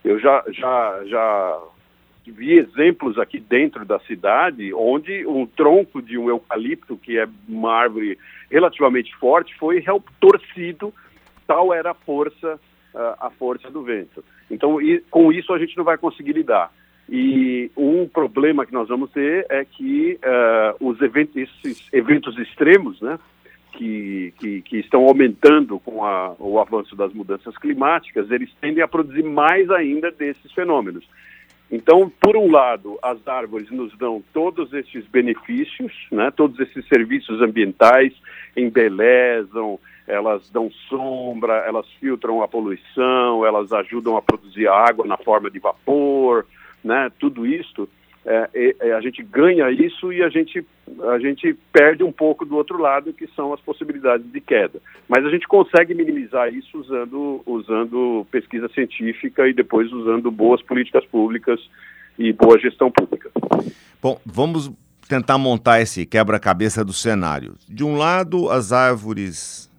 Eu 0.05 0.21
já, 0.21 0.45
já, 0.49 1.03
já 1.07 1.63
vi 2.31 2.53
exemplos 2.53 3.19
aqui 3.19 3.39
dentro 3.39 3.85
da 3.85 3.99
cidade 4.01 4.73
onde 4.75 5.27
um 5.27 5.47
tronco 5.47 6.01
de 6.01 6.17
um 6.17 6.29
eucalipto, 6.29 6.97
que 6.97 7.19
é 7.19 7.29
uma 7.49 7.73
árvore 7.73 8.19
relativamente 8.51 9.15
forte, 9.17 9.55
foi 9.57 9.85
torcido, 10.19 10.93
tal 11.47 11.73
era 11.73 11.91
a 11.91 11.95
força, 11.95 12.59
uh, 12.95 13.15
a 13.21 13.31
força 13.31 13.71
do 13.71 13.83
vento. 13.83 14.25
Então, 14.51 14.79
com 15.11 15.33
isso 15.33 15.53
a 15.53 15.59
gente 15.59 15.77
não 15.77 15.85
vai 15.85 15.99
conseguir 15.99 16.33
lidar. 16.33 16.73
E 17.09 17.71
um 17.77 18.09
problema 18.09 18.65
que 18.65 18.73
nós 18.73 18.89
vamos 18.89 19.11
ter 19.11 19.47
é 19.51 19.65
que 19.65 20.19
uh, 20.25 20.87
os 20.87 21.01
eventos, 21.03 21.37
esses 21.37 21.87
eventos 21.93 22.39
extremos, 22.39 23.01
né, 23.01 23.19
que, 23.73 24.33
que, 24.39 24.63
que 24.63 24.77
estão 24.79 25.05
aumentando 25.05 25.79
com 25.81 26.05
a, 26.05 26.35
o 26.39 26.59
avanço 26.59 26.97
das 26.97 27.13
mudanças 27.13 27.57
climáticas, 27.59 28.31
eles 28.31 28.51
tendem 28.61 28.83
a 28.83 28.89
produzir 28.89 29.23
mais 29.23 29.71
ainda 29.71 30.11
desses 30.11 30.51
fenômenos. 30.53 31.05
Então, 31.71 32.13
por 32.21 32.37
um 32.37 32.51
lado, 32.51 32.99
as 33.03 33.27
árvores 33.27 33.71
nos 33.71 33.97
dão 33.97 34.23
todos 34.33 34.73
esses 34.73 35.07
benefícios, 35.07 35.93
né, 36.11 36.31
todos 36.31 36.59
esses 36.61 36.87
serviços 36.87 37.41
ambientais, 37.41 38.13
embelezam, 38.57 39.79
elas 40.07 40.49
dão 40.51 40.71
sombra, 40.89 41.65
elas 41.67 41.87
filtram 41.99 42.43
a 42.43 42.49
poluição, 42.49 43.45
elas 43.45 43.73
ajudam 43.73 44.17
a 44.17 44.23
produzir 44.23 44.69
água 44.69 45.07
na 45.07 45.17
forma 45.17 45.51
de 45.51 45.59
vapor, 45.59 46.47
né, 46.83 47.11
tudo 47.19 47.47
isso 47.47 47.89
é, 48.27 48.77
é, 48.81 48.93
a 48.93 49.01
gente 49.01 49.23
ganha 49.23 49.71
isso 49.71 50.13
e 50.13 50.23
a 50.23 50.29
gente, 50.29 50.65
a 51.13 51.19
gente 51.19 51.57
perde 51.73 52.03
um 52.03 52.13
pouco 52.13 52.45
do 52.45 52.57
outro 52.57 52.79
lado, 52.79 53.13
que 53.13 53.27
são 53.37 53.53
as 53.53 53.61
possibilidades 53.61 54.31
de 54.33 54.41
queda. 54.41 54.81
Mas 55.09 55.25
a 55.27 55.31
gente 55.31 55.47
consegue 55.47 55.95
minimizar 55.95 56.53
isso 56.53 56.79
usando, 56.79 57.43
usando 57.45 58.27
pesquisa 58.31 58.69
científica 58.69 59.47
e 59.47 59.53
depois 59.53 59.93
usando 59.93 60.31
boas 60.31 60.63
políticas 60.63 61.05
públicas 61.05 61.61
e 62.19 62.33
boa 62.33 62.59
gestão 62.59 62.91
pública. 62.91 63.31
Bom, 64.01 64.19
vamos 64.25 64.73
tentar 65.07 65.37
montar 65.37 65.81
esse 65.81 66.07
quebra-cabeça 66.07 66.85
do 66.85 66.93
cenário. 66.93 67.55
De 67.69 67.85
um 67.85 67.97
lado, 67.97 68.49
as 68.49 68.73
árvores 68.73 69.71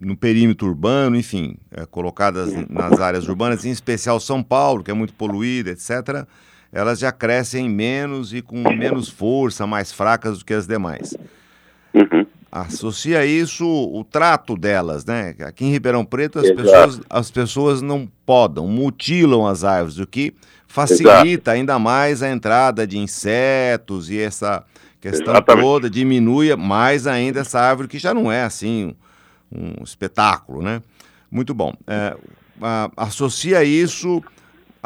no 0.00 0.16
perímetro 0.16 0.68
urbano, 0.68 1.16
enfim, 1.16 1.56
é, 1.70 1.86
colocadas 1.86 2.52
nas 2.68 3.00
áreas 3.00 3.28
urbanas, 3.28 3.64
em 3.64 3.70
especial 3.70 4.20
São 4.20 4.42
Paulo, 4.42 4.82
que 4.82 4.90
é 4.90 4.94
muito 4.94 5.14
poluída, 5.14 5.70
etc., 5.70 6.26
elas 6.74 6.98
já 6.98 7.12
crescem 7.12 7.70
menos 7.70 8.34
e 8.34 8.42
com 8.42 8.56
menos 8.74 9.08
força, 9.08 9.64
mais 9.64 9.92
fracas 9.92 10.38
do 10.38 10.44
que 10.44 10.52
as 10.52 10.66
demais. 10.66 11.16
Uhum. 11.94 12.26
Associa 12.50 13.24
isso 13.24 13.64
o 13.64 14.02
trato 14.04 14.56
delas, 14.56 15.04
né? 15.04 15.36
Aqui 15.40 15.64
em 15.64 15.70
Ribeirão 15.70 16.04
Preto 16.04 16.40
as, 16.40 16.50
pessoas, 16.50 17.00
as 17.08 17.30
pessoas 17.30 17.80
não 17.80 18.08
podam, 18.26 18.66
mutilam 18.66 19.46
as 19.46 19.62
árvores, 19.62 19.98
o 19.98 20.06
que 20.06 20.34
facilita 20.66 21.12
Exato. 21.22 21.50
ainda 21.50 21.78
mais 21.78 22.22
a 22.24 22.30
entrada 22.30 22.84
de 22.84 22.98
insetos 22.98 24.10
e 24.10 24.18
essa 24.18 24.64
questão 25.00 25.34
Exatamente. 25.34 25.64
toda 25.64 25.90
diminui 25.90 26.54
mais 26.56 27.06
ainda 27.06 27.40
essa 27.40 27.60
árvore 27.60 27.86
que 27.86 27.98
já 27.98 28.12
não 28.12 28.30
é 28.30 28.42
assim 28.42 28.96
um, 29.52 29.80
um 29.80 29.84
espetáculo, 29.84 30.60
né? 30.60 30.82
Muito 31.30 31.54
bom. 31.54 31.72
É, 31.86 32.16
a, 32.60 32.90
associa 32.96 33.62
isso 33.62 34.22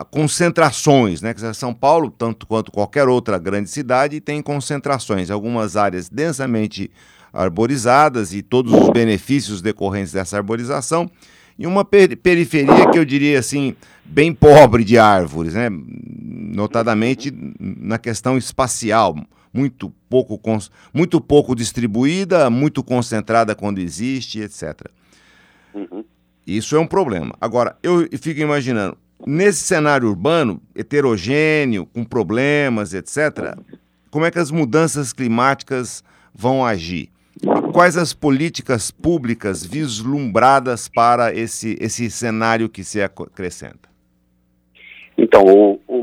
concentrações, 0.04 1.22
né? 1.22 1.34
São 1.54 1.74
Paulo, 1.74 2.10
tanto 2.10 2.46
quanto 2.46 2.70
qualquer 2.70 3.08
outra 3.08 3.38
grande 3.38 3.70
cidade, 3.70 4.20
tem 4.20 4.42
concentrações. 4.42 5.30
Algumas 5.30 5.76
áreas 5.76 6.08
densamente 6.08 6.90
arborizadas 7.32 8.32
e 8.32 8.42
todos 8.42 8.72
os 8.72 8.90
benefícios 8.90 9.60
decorrentes 9.60 10.12
dessa 10.12 10.36
arborização, 10.36 11.10
e 11.58 11.66
uma 11.66 11.84
per 11.84 12.16
periferia 12.16 12.90
que 12.90 12.98
eu 12.98 13.04
diria 13.04 13.38
assim, 13.38 13.74
bem 14.04 14.32
pobre 14.32 14.84
de 14.84 14.96
árvores, 14.96 15.54
né? 15.54 15.68
notadamente 15.68 17.32
na 17.58 17.98
questão 17.98 18.38
espacial, 18.38 19.16
muito 19.52 19.92
pouco, 20.08 20.40
muito 20.92 21.20
pouco 21.20 21.54
distribuída, 21.54 22.48
muito 22.48 22.82
concentrada 22.82 23.54
quando 23.54 23.78
existe, 23.78 24.40
etc. 24.40 24.86
Uhum. 25.74 26.04
Isso 26.46 26.76
é 26.76 26.78
um 26.78 26.86
problema. 26.86 27.34
Agora, 27.40 27.76
eu 27.82 28.08
fico 28.18 28.40
imaginando, 28.40 28.96
Nesse 29.26 29.60
cenário 29.60 30.08
urbano, 30.08 30.60
heterogêneo, 30.74 31.86
com 31.86 32.04
problemas, 32.04 32.94
etc., 32.94 33.56
como 34.10 34.24
é 34.24 34.30
que 34.30 34.38
as 34.38 34.50
mudanças 34.50 35.12
climáticas 35.12 36.02
vão 36.34 36.64
agir? 36.64 37.10
Quais 37.72 37.96
as 37.96 38.12
políticas 38.12 38.90
públicas 38.90 39.64
vislumbradas 39.64 40.88
para 40.88 41.34
esse, 41.34 41.76
esse 41.80 42.10
cenário 42.10 42.68
que 42.68 42.82
se 42.82 43.02
acrescenta? 43.02 43.88
Então, 45.16 45.44
o, 45.44 45.80
o, 45.86 46.02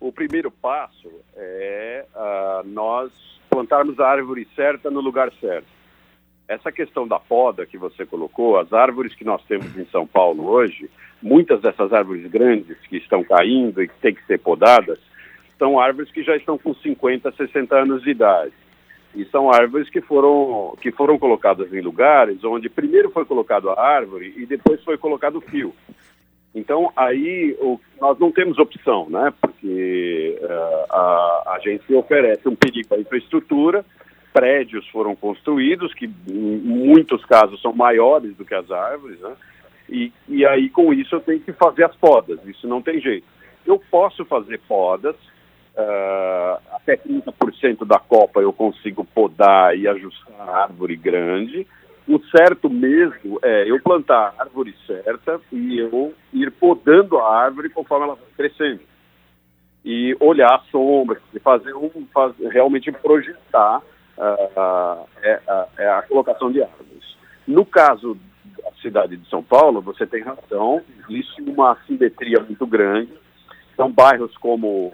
o 0.00 0.12
primeiro 0.12 0.50
passo 0.50 1.10
é 1.36 2.04
uh, 2.14 2.68
nós 2.68 3.10
plantarmos 3.50 3.98
a 3.98 4.06
árvore 4.06 4.46
certa 4.54 4.90
no 4.90 5.00
lugar 5.00 5.32
certo. 5.40 5.66
Essa 6.46 6.70
questão 6.70 7.06
da 7.06 7.18
poda 7.18 7.66
que 7.66 7.78
você 7.78 8.06
colocou, 8.06 8.58
as 8.58 8.72
árvores 8.72 9.14
que 9.14 9.24
nós 9.24 9.42
temos 9.44 9.76
em 9.76 9.86
São 9.86 10.06
Paulo 10.06 10.46
hoje, 10.46 10.90
muitas 11.22 11.60
dessas 11.60 11.92
árvores 11.92 12.26
grandes 12.30 12.76
que 12.88 12.96
estão 12.96 13.22
caindo 13.22 13.82
e 13.82 13.88
que 13.88 13.94
têm 14.00 14.14
que 14.14 14.24
ser 14.26 14.38
podadas, 14.38 14.98
são 15.58 15.78
árvores 15.78 16.10
que 16.10 16.22
já 16.22 16.36
estão 16.36 16.56
com 16.56 16.74
50, 16.74 17.30
60 17.32 17.76
anos 17.76 18.02
de 18.02 18.10
idade. 18.10 18.52
E 19.14 19.24
são 19.26 19.52
árvores 19.52 19.90
que 19.90 20.00
foram, 20.00 20.74
que 20.80 20.90
foram 20.92 21.18
colocadas 21.18 21.72
em 21.72 21.80
lugares 21.80 22.42
onde 22.44 22.68
primeiro 22.68 23.10
foi 23.10 23.24
colocado 23.24 23.68
a 23.70 23.80
árvore 23.80 24.32
e 24.36 24.46
depois 24.46 24.82
foi 24.84 24.96
colocado 24.96 25.36
o 25.36 25.40
fio. 25.40 25.74
Então, 26.54 26.92
aí 26.96 27.56
o, 27.60 27.78
nós 28.00 28.18
não 28.18 28.32
temos 28.32 28.58
opção, 28.58 29.08
né? 29.08 29.32
Porque 29.40 30.38
uh, 30.40 30.92
a, 30.92 31.54
a 31.54 31.60
gente 31.62 31.92
oferece 31.94 32.48
um 32.48 32.56
perigo 32.56 32.94
à 32.94 32.98
infraestrutura, 32.98 33.84
prédios 34.32 34.86
foram 34.88 35.14
construídos, 35.14 35.92
que 35.94 36.06
em 36.28 36.58
muitos 36.58 37.24
casos 37.24 37.60
são 37.60 37.72
maiores 37.72 38.36
do 38.36 38.44
que 38.44 38.54
as 38.54 38.70
árvores, 38.70 39.20
né? 39.20 39.32
E, 39.90 40.12
e 40.28 40.46
aí, 40.46 40.70
com 40.70 40.94
isso, 40.94 41.16
eu 41.16 41.20
tenho 41.20 41.40
que 41.40 41.52
fazer 41.52 41.84
as 41.84 41.96
podas, 41.96 42.38
isso 42.46 42.68
não 42.68 42.80
tem 42.80 43.00
jeito. 43.00 43.26
Eu 43.66 43.82
posso 43.90 44.24
fazer 44.24 44.60
podas, 44.68 45.16
uh, 45.16 46.60
até 46.72 46.96
30% 46.96 47.84
da 47.84 47.98
copa 47.98 48.40
eu 48.40 48.52
consigo 48.52 49.04
podar 49.04 49.76
e 49.76 49.88
ajustar 49.88 50.48
a 50.48 50.62
árvore 50.62 50.96
grande. 50.96 51.66
O 52.08 52.20
certo 52.36 52.70
mesmo 52.70 53.40
é 53.42 53.68
eu 53.68 53.80
plantar 53.82 54.34
a 54.38 54.42
árvore 54.42 54.74
certa 54.86 55.40
e 55.52 55.78
eu 55.78 56.14
ir 56.32 56.52
podando 56.52 57.18
a 57.18 57.36
árvore 57.36 57.68
conforme 57.68 58.06
ela 58.06 58.14
vai 58.14 58.30
crescendo. 58.36 58.80
E 59.84 60.16
olhar 60.20 60.54
a 60.54 60.62
sombra, 60.70 61.20
e 61.34 61.40
fazer 61.40 61.74
um, 61.74 61.90
realmente 62.50 62.92
projetar 62.92 63.78
uh, 63.78 65.06
é 65.78 65.88
a 65.88 66.02
colocação 66.02 66.52
de 66.52 66.62
árvores. 66.62 67.16
No 67.46 67.64
caso 67.64 68.16
cidade 68.80 69.16
de 69.16 69.28
São 69.28 69.42
Paulo, 69.42 69.80
você 69.80 70.06
tem 70.06 70.22
razão, 70.22 70.82
existe 71.08 71.42
uma 71.42 71.72
assimetria 71.72 72.40
muito 72.40 72.66
grande. 72.66 73.12
São 73.76 73.90
bairros 73.90 74.36
como, 74.36 74.92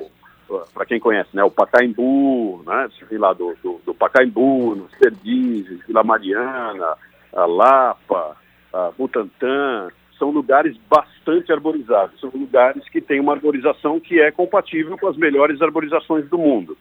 para 0.72 0.86
quem 0.86 1.00
conhece, 1.00 1.30
né, 1.34 1.42
o 1.42 1.50
Pacaembu, 1.50 2.62
né, 2.66 2.88
lá 3.12 3.32
do, 3.32 3.56
do, 3.62 3.80
do 3.84 3.94
Pacaembu, 3.94 4.76
nos 4.76 4.92
Perdizes, 4.96 5.84
Vila 5.86 6.04
Mariana, 6.04 6.96
a 7.32 7.46
Lapa, 7.46 8.36
a 8.72 8.90
Butantã, 8.96 9.88
são 10.18 10.30
lugares 10.30 10.76
bastante 10.88 11.52
arborizados, 11.52 12.18
são 12.20 12.30
lugares 12.32 12.88
que 12.88 13.00
têm 13.00 13.20
uma 13.20 13.32
arborização 13.32 14.00
que 14.00 14.20
é 14.20 14.30
compatível 14.30 14.96
com 14.96 15.08
as 15.08 15.16
melhores 15.16 15.60
arborizações 15.60 16.28
do 16.28 16.38
mundo. 16.38 16.76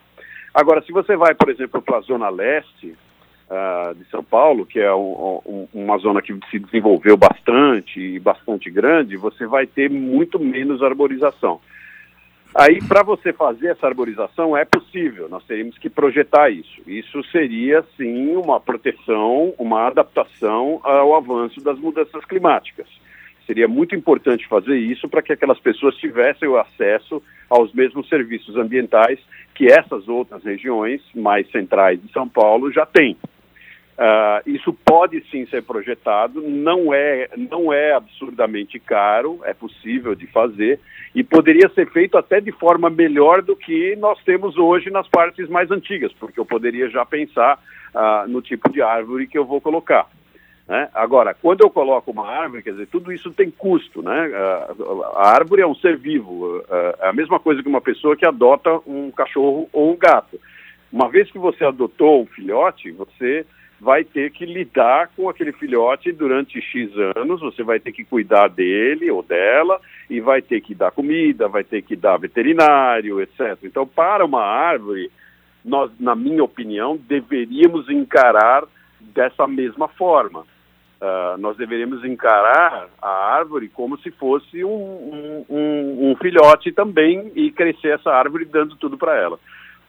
Agora, 0.54 0.82
se 0.82 0.90
você 0.90 1.16
vai, 1.16 1.34
por 1.34 1.50
exemplo, 1.50 1.82
para 1.82 1.98
a 1.98 2.00
Zona 2.00 2.30
Leste 2.30 2.96
uh, 3.50 3.94
de 3.94 4.04
São 4.10 4.22
Paulo, 4.22 4.66
que 4.66 4.80
é 4.80 4.92
um, 4.94 5.40
um, 5.46 5.68
uma 5.74 5.98
zona 5.98 6.20
que 6.22 6.36
se 6.50 6.58
desenvolveu 6.58 7.16
bastante 7.16 8.00
e 8.00 8.18
bastante 8.18 8.70
grande, 8.70 9.16
você 9.16 9.46
vai 9.46 9.66
ter 9.66 9.90
muito 9.90 10.38
menos 10.38 10.82
arborização. 10.82 11.60
Aí, 12.54 12.78
para 12.88 13.02
você 13.02 13.34
fazer 13.34 13.68
essa 13.68 13.86
arborização, 13.86 14.56
é 14.56 14.64
possível, 14.64 15.28
nós 15.28 15.44
teríamos 15.44 15.76
que 15.76 15.90
projetar 15.90 16.48
isso. 16.48 16.80
Isso 16.86 17.22
seria, 17.24 17.84
sim, 17.98 18.34
uma 18.34 18.58
proteção, 18.58 19.52
uma 19.58 19.86
adaptação 19.86 20.80
ao 20.82 21.14
avanço 21.14 21.60
das 21.60 21.78
mudanças 21.78 22.24
climáticas. 22.24 22.86
Seria 23.46 23.68
muito 23.68 23.94
importante 23.94 24.48
fazer 24.48 24.76
isso 24.76 25.06
para 25.08 25.22
que 25.22 25.32
aquelas 25.32 25.60
pessoas 25.60 25.96
tivessem 25.96 26.48
o 26.48 26.56
acesso 26.56 27.22
aos 27.48 27.72
mesmos 27.74 28.08
serviços 28.08 28.56
ambientais 28.56 29.20
que 29.54 29.66
essas 29.66 30.08
outras 30.08 30.42
regiões 30.42 31.02
mais 31.14 31.48
centrais 31.50 32.02
de 32.02 32.10
São 32.10 32.26
Paulo 32.26 32.72
já 32.72 32.86
têm. 32.86 33.16
Uh, 33.96 34.50
isso 34.50 34.74
pode 34.84 35.24
sim 35.30 35.46
ser 35.46 35.62
projetado, 35.62 36.42
não 36.42 36.92
é, 36.92 37.30
não 37.34 37.72
é 37.72 37.94
absurdamente 37.94 38.78
caro, 38.78 39.40
é 39.42 39.54
possível 39.54 40.14
de 40.14 40.26
fazer 40.26 40.78
e 41.14 41.24
poderia 41.24 41.66
ser 41.70 41.90
feito 41.90 42.18
até 42.18 42.38
de 42.38 42.52
forma 42.52 42.90
melhor 42.90 43.40
do 43.40 43.56
que 43.56 43.96
nós 43.96 44.22
temos 44.22 44.58
hoje 44.58 44.90
nas 44.90 45.08
partes 45.08 45.48
mais 45.48 45.70
antigas, 45.70 46.12
porque 46.12 46.38
eu 46.38 46.44
poderia 46.44 46.90
já 46.90 47.06
pensar 47.06 47.58
uh, 47.94 48.28
no 48.28 48.42
tipo 48.42 48.70
de 48.70 48.82
árvore 48.82 49.26
que 49.26 49.38
eu 49.38 49.46
vou 49.46 49.62
colocar. 49.62 50.06
Né? 50.68 50.90
Agora, 50.92 51.32
quando 51.32 51.62
eu 51.62 51.70
coloco 51.70 52.10
uma 52.10 52.28
árvore, 52.28 52.62
quer 52.62 52.72
dizer, 52.72 52.88
tudo 52.88 53.10
isso 53.10 53.32
tem 53.32 53.50
custo, 53.50 54.02
né? 54.02 54.30
A 55.14 55.30
árvore 55.30 55.62
é 55.62 55.66
um 55.66 55.76
ser 55.76 55.96
vivo, 55.96 56.62
é 57.00 57.08
a 57.08 57.12
mesma 57.12 57.38
coisa 57.38 57.62
que 57.62 57.68
uma 57.68 57.80
pessoa 57.80 58.16
que 58.16 58.26
adota 58.26 58.80
um 58.84 59.10
cachorro 59.12 59.70
ou 59.72 59.92
um 59.92 59.96
gato. 59.96 60.40
Uma 60.92 61.08
vez 61.08 61.30
que 61.30 61.38
você 61.38 61.64
adotou 61.64 62.22
um 62.22 62.26
filhote, 62.26 62.90
você 62.90 63.46
vai 63.80 64.04
ter 64.04 64.30
que 64.30 64.46
lidar 64.46 65.10
com 65.14 65.28
aquele 65.28 65.52
filhote 65.52 66.10
durante 66.12 66.60
X 66.60 66.90
anos, 67.16 67.40
você 67.40 67.62
vai 67.62 67.78
ter 67.78 67.92
que 67.92 68.04
cuidar 68.04 68.48
dele 68.48 69.10
ou 69.10 69.22
dela, 69.22 69.80
e 70.08 70.20
vai 70.20 70.40
ter 70.40 70.60
que 70.60 70.74
dar 70.74 70.90
comida, 70.90 71.48
vai 71.48 71.62
ter 71.62 71.82
que 71.82 71.94
dar 71.94 72.16
veterinário, 72.16 73.20
etc. 73.20 73.58
Então, 73.62 73.86
para 73.86 74.24
uma 74.24 74.42
árvore, 74.42 75.10
nós, 75.64 75.90
na 75.98 76.14
minha 76.14 76.42
opinião, 76.42 76.96
deveríamos 76.96 77.90
encarar 77.90 78.64
dessa 79.00 79.46
mesma 79.46 79.88
forma. 79.88 80.40
Uh, 80.98 81.36
nós 81.38 81.58
deveríamos 81.58 82.02
encarar 82.04 82.88
a 83.02 83.34
árvore 83.34 83.68
como 83.68 83.98
se 83.98 84.10
fosse 84.12 84.64
um, 84.64 84.70
um, 84.70 85.44
um, 85.50 86.10
um 86.10 86.16
filhote 86.16 86.72
também 86.72 87.30
e 87.34 87.50
crescer 87.50 87.88
essa 87.88 88.10
árvore 88.10 88.46
dando 88.46 88.76
tudo 88.76 88.96
para 88.96 89.14
ela. 89.14 89.38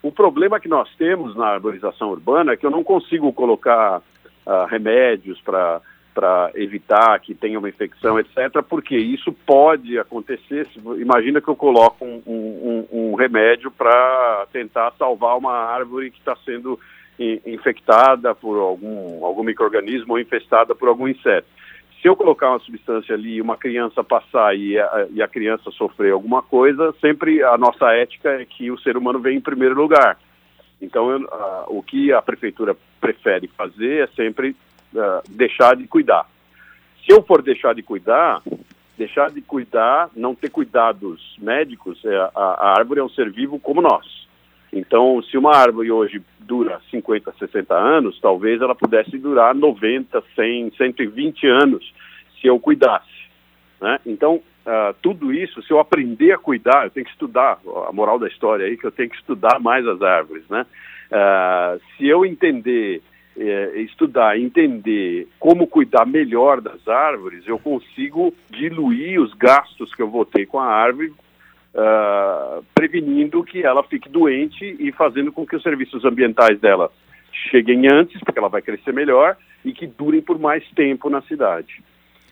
O 0.01 0.11
problema 0.11 0.59
que 0.59 0.67
nós 0.67 0.89
temos 0.97 1.35
na 1.35 1.47
arborização 1.47 2.09
urbana 2.09 2.53
é 2.53 2.57
que 2.57 2.65
eu 2.65 2.71
não 2.71 2.83
consigo 2.83 3.33
colocar 3.33 3.99
uh, 4.45 4.65
remédios 4.69 5.41
para 5.41 5.81
para 6.17 6.49
evitar 6.55 7.19
que 7.19 7.35
tenha 7.35 7.59
uma 7.59 7.69
infecção, 7.69 8.19
etc., 8.19 8.63
porque 8.67 8.97
isso 8.97 9.31
pode 9.31 9.99
acontecer. 9.99 10.67
Imagina 10.99 11.39
que 11.39 11.47
eu 11.47 11.55
coloco 11.55 12.03
um, 12.03 12.23
um, 12.25 12.87
um 12.91 13.13
remédio 13.13 13.69
para 13.69 14.47
tentar 14.51 14.91
salvar 14.97 15.37
uma 15.37 15.53
árvore 15.53 16.09
que 16.09 16.17
está 16.17 16.35
sendo 16.43 16.79
infectada 17.19 18.33
por 18.33 18.57
algum, 18.57 19.23
algum 19.23 19.43
microorganismo 19.43 20.13
ou 20.13 20.19
infestada 20.19 20.73
por 20.73 20.87
algum 20.87 21.07
inseto. 21.07 21.47
Se 22.01 22.07
eu 22.07 22.15
colocar 22.15 22.49
uma 22.49 22.59
substância 22.59 23.15
ali 23.15 23.35
e 23.35 23.41
uma 23.41 23.57
criança 23.57 24.03
passar 24.03 24.55
e 24.55 24.77
a, 24.77 25.07
e 25.11 25.21
a 25.21 25.27
criança 25.27 25.71
sofrer 25.71 26.11
alguma 26.11 26.41
coisa, 26.43 26.93
sempre 27.01 27.43
a 27.43 27.57
nossa 27.57 27.91
ética 27.93 28.29
é 28.29 28.45
que 28.45 28.69
o 28.69 28.79
ser 28.79 28.95
humano 28.95 29.19
vem 29.19 29.37
em 29.37 29.41
primeiro 29.41 29.75
lugar. 29.75 30.17
Então, 30.81 31.09
eu, 31.09 31.27
o 31.67 31.81
que 31.81 32.13
a 32.13 32.21
prefeitura 32.21 32.77
prefere 33.01 33.47
fazer 33.47 34.03
é 34.03 34.07
sempre 34.15 34.55
uh, 34.93 35.23
deixar 35.27 35.75
de 35.75 35.87
cuidar. 35.87 36.29
Se 37.03 37.11
eu 37.11 37.23
for 37.23 37.41
deixar 37.41 37.73
de 37.73 37.81
cuidar, 37.81 38.43
deixar 38.97 39.31
de 39.31 39.41
cuidar, 39.41 40.09
não 40.15 40.35
ter 40.35 40.49
cuidados 40.49 41.35
médicos, 41.39 42.03
é, 42.05 42.15
a, 42.15 42.31
a 42.35 42.77
árvore 42.77 42.99
é 42.99 43.03
um 43.03 43.09
ser 43.09 43.31
vivo 43.31 43.59
como 43.59 43.81
nós. 43.81 44.26
Então, 44.71 45.21
se 45.23 45.37
uma 45.37 45.55
árvore 45.55 45.91
hoje 45.91 46.21
dura 46.39 46.81
50, 46.89 47.33
60 47.39 47.73
anos, 47.73 48.19
talvez 48.19 48.61
ela 48.61 48.75
pudesse 48.75 49.17
durar 49.17 49.55
90, 49.55 50.23
100, 50.35 50.71
120 50.77 51.47
anos 51.47 51.93
se 52.39 52.47
eu 52.47 52.59
cuidasse. 52.59 53.27
Né? 53.81 53.99
Então, 54.05 54.35
uh, 54.35 54.93
tudo 55.01 55.33
isso, 55.33 55.61
se 55.63 55.71
eu 55.71 55.79
aprender 55.79 56.31
a 56.31 56.37
cuidar, 56.37 56.85
eu 56.85 56.89
tenho 56.89 57.05
que 57.05 57.11
estudar, 57.11 57.59
a 57.87 57.91
moral 57.91 58.19
da 58.19 58.27
história 58.27 58.65
aí, 58.65 58.77
que 58.77 58.85
eu 58.85 58.91
tenho 58.91 59.09
que 59.09 59.17
estudar 59.17 59.59
mais 59.59 59.87
as 59.87 60.01
árvores. 60.01 60.43
Né? 60.49 60.65
Uh, 61.11 61.81
se 61.97 62.07
eu 62.07 62.25
entender 62.25 63.01
é, 63.39 63.81
estudar, 63.81 64.39
entender 64.39 65.27
como 65.39 65.67
cuidar 65.67 66.05
melhor 66.05 66.59
das 66.59 66.87
árvores, 66.87 67.47
eu 67.47 67.59
consigo 67.59 68.33
diluir 68.49 69.21
os 69.21 69.31
gastos 69.35 69.93
que 69.93 70.01
eu 70.01 70.09
vou 70.09 70.25
ter 70.25 70.47
com 70.47 70.59
a 70.59 70.65
árvore, 70.65 71.13
uh, 71.77 72.63
prevenindo 72.73 73.43
que 73.43 73.63
ela 73.63 73.83
fique 73.83 74.09
doente 74.09 74.75
e 74.79 74.91
fazendo 74.91 75.31
com 75.31 75.45
que 75.45 75.55
os 75.55 75.63
serviços 75.63 76.03
ambientais 76.03 76.59
dela 76.59 76.91
cheguem 77.51 77.87
antes, 77.87 78.19
porque 78.21 78.39
ela 78.39 78.49
vai 78.49 78.61
crescer 78.61 78.91
melhor, 78.91 79.37
e 79.63 79.71
que 79.71 79.85
durem 79.85 80.21
por 80.21 80.39
mais 80.39 80.63
tempo 80.71 81.09
na 81.09 81.21
cidade. 81.21 81.83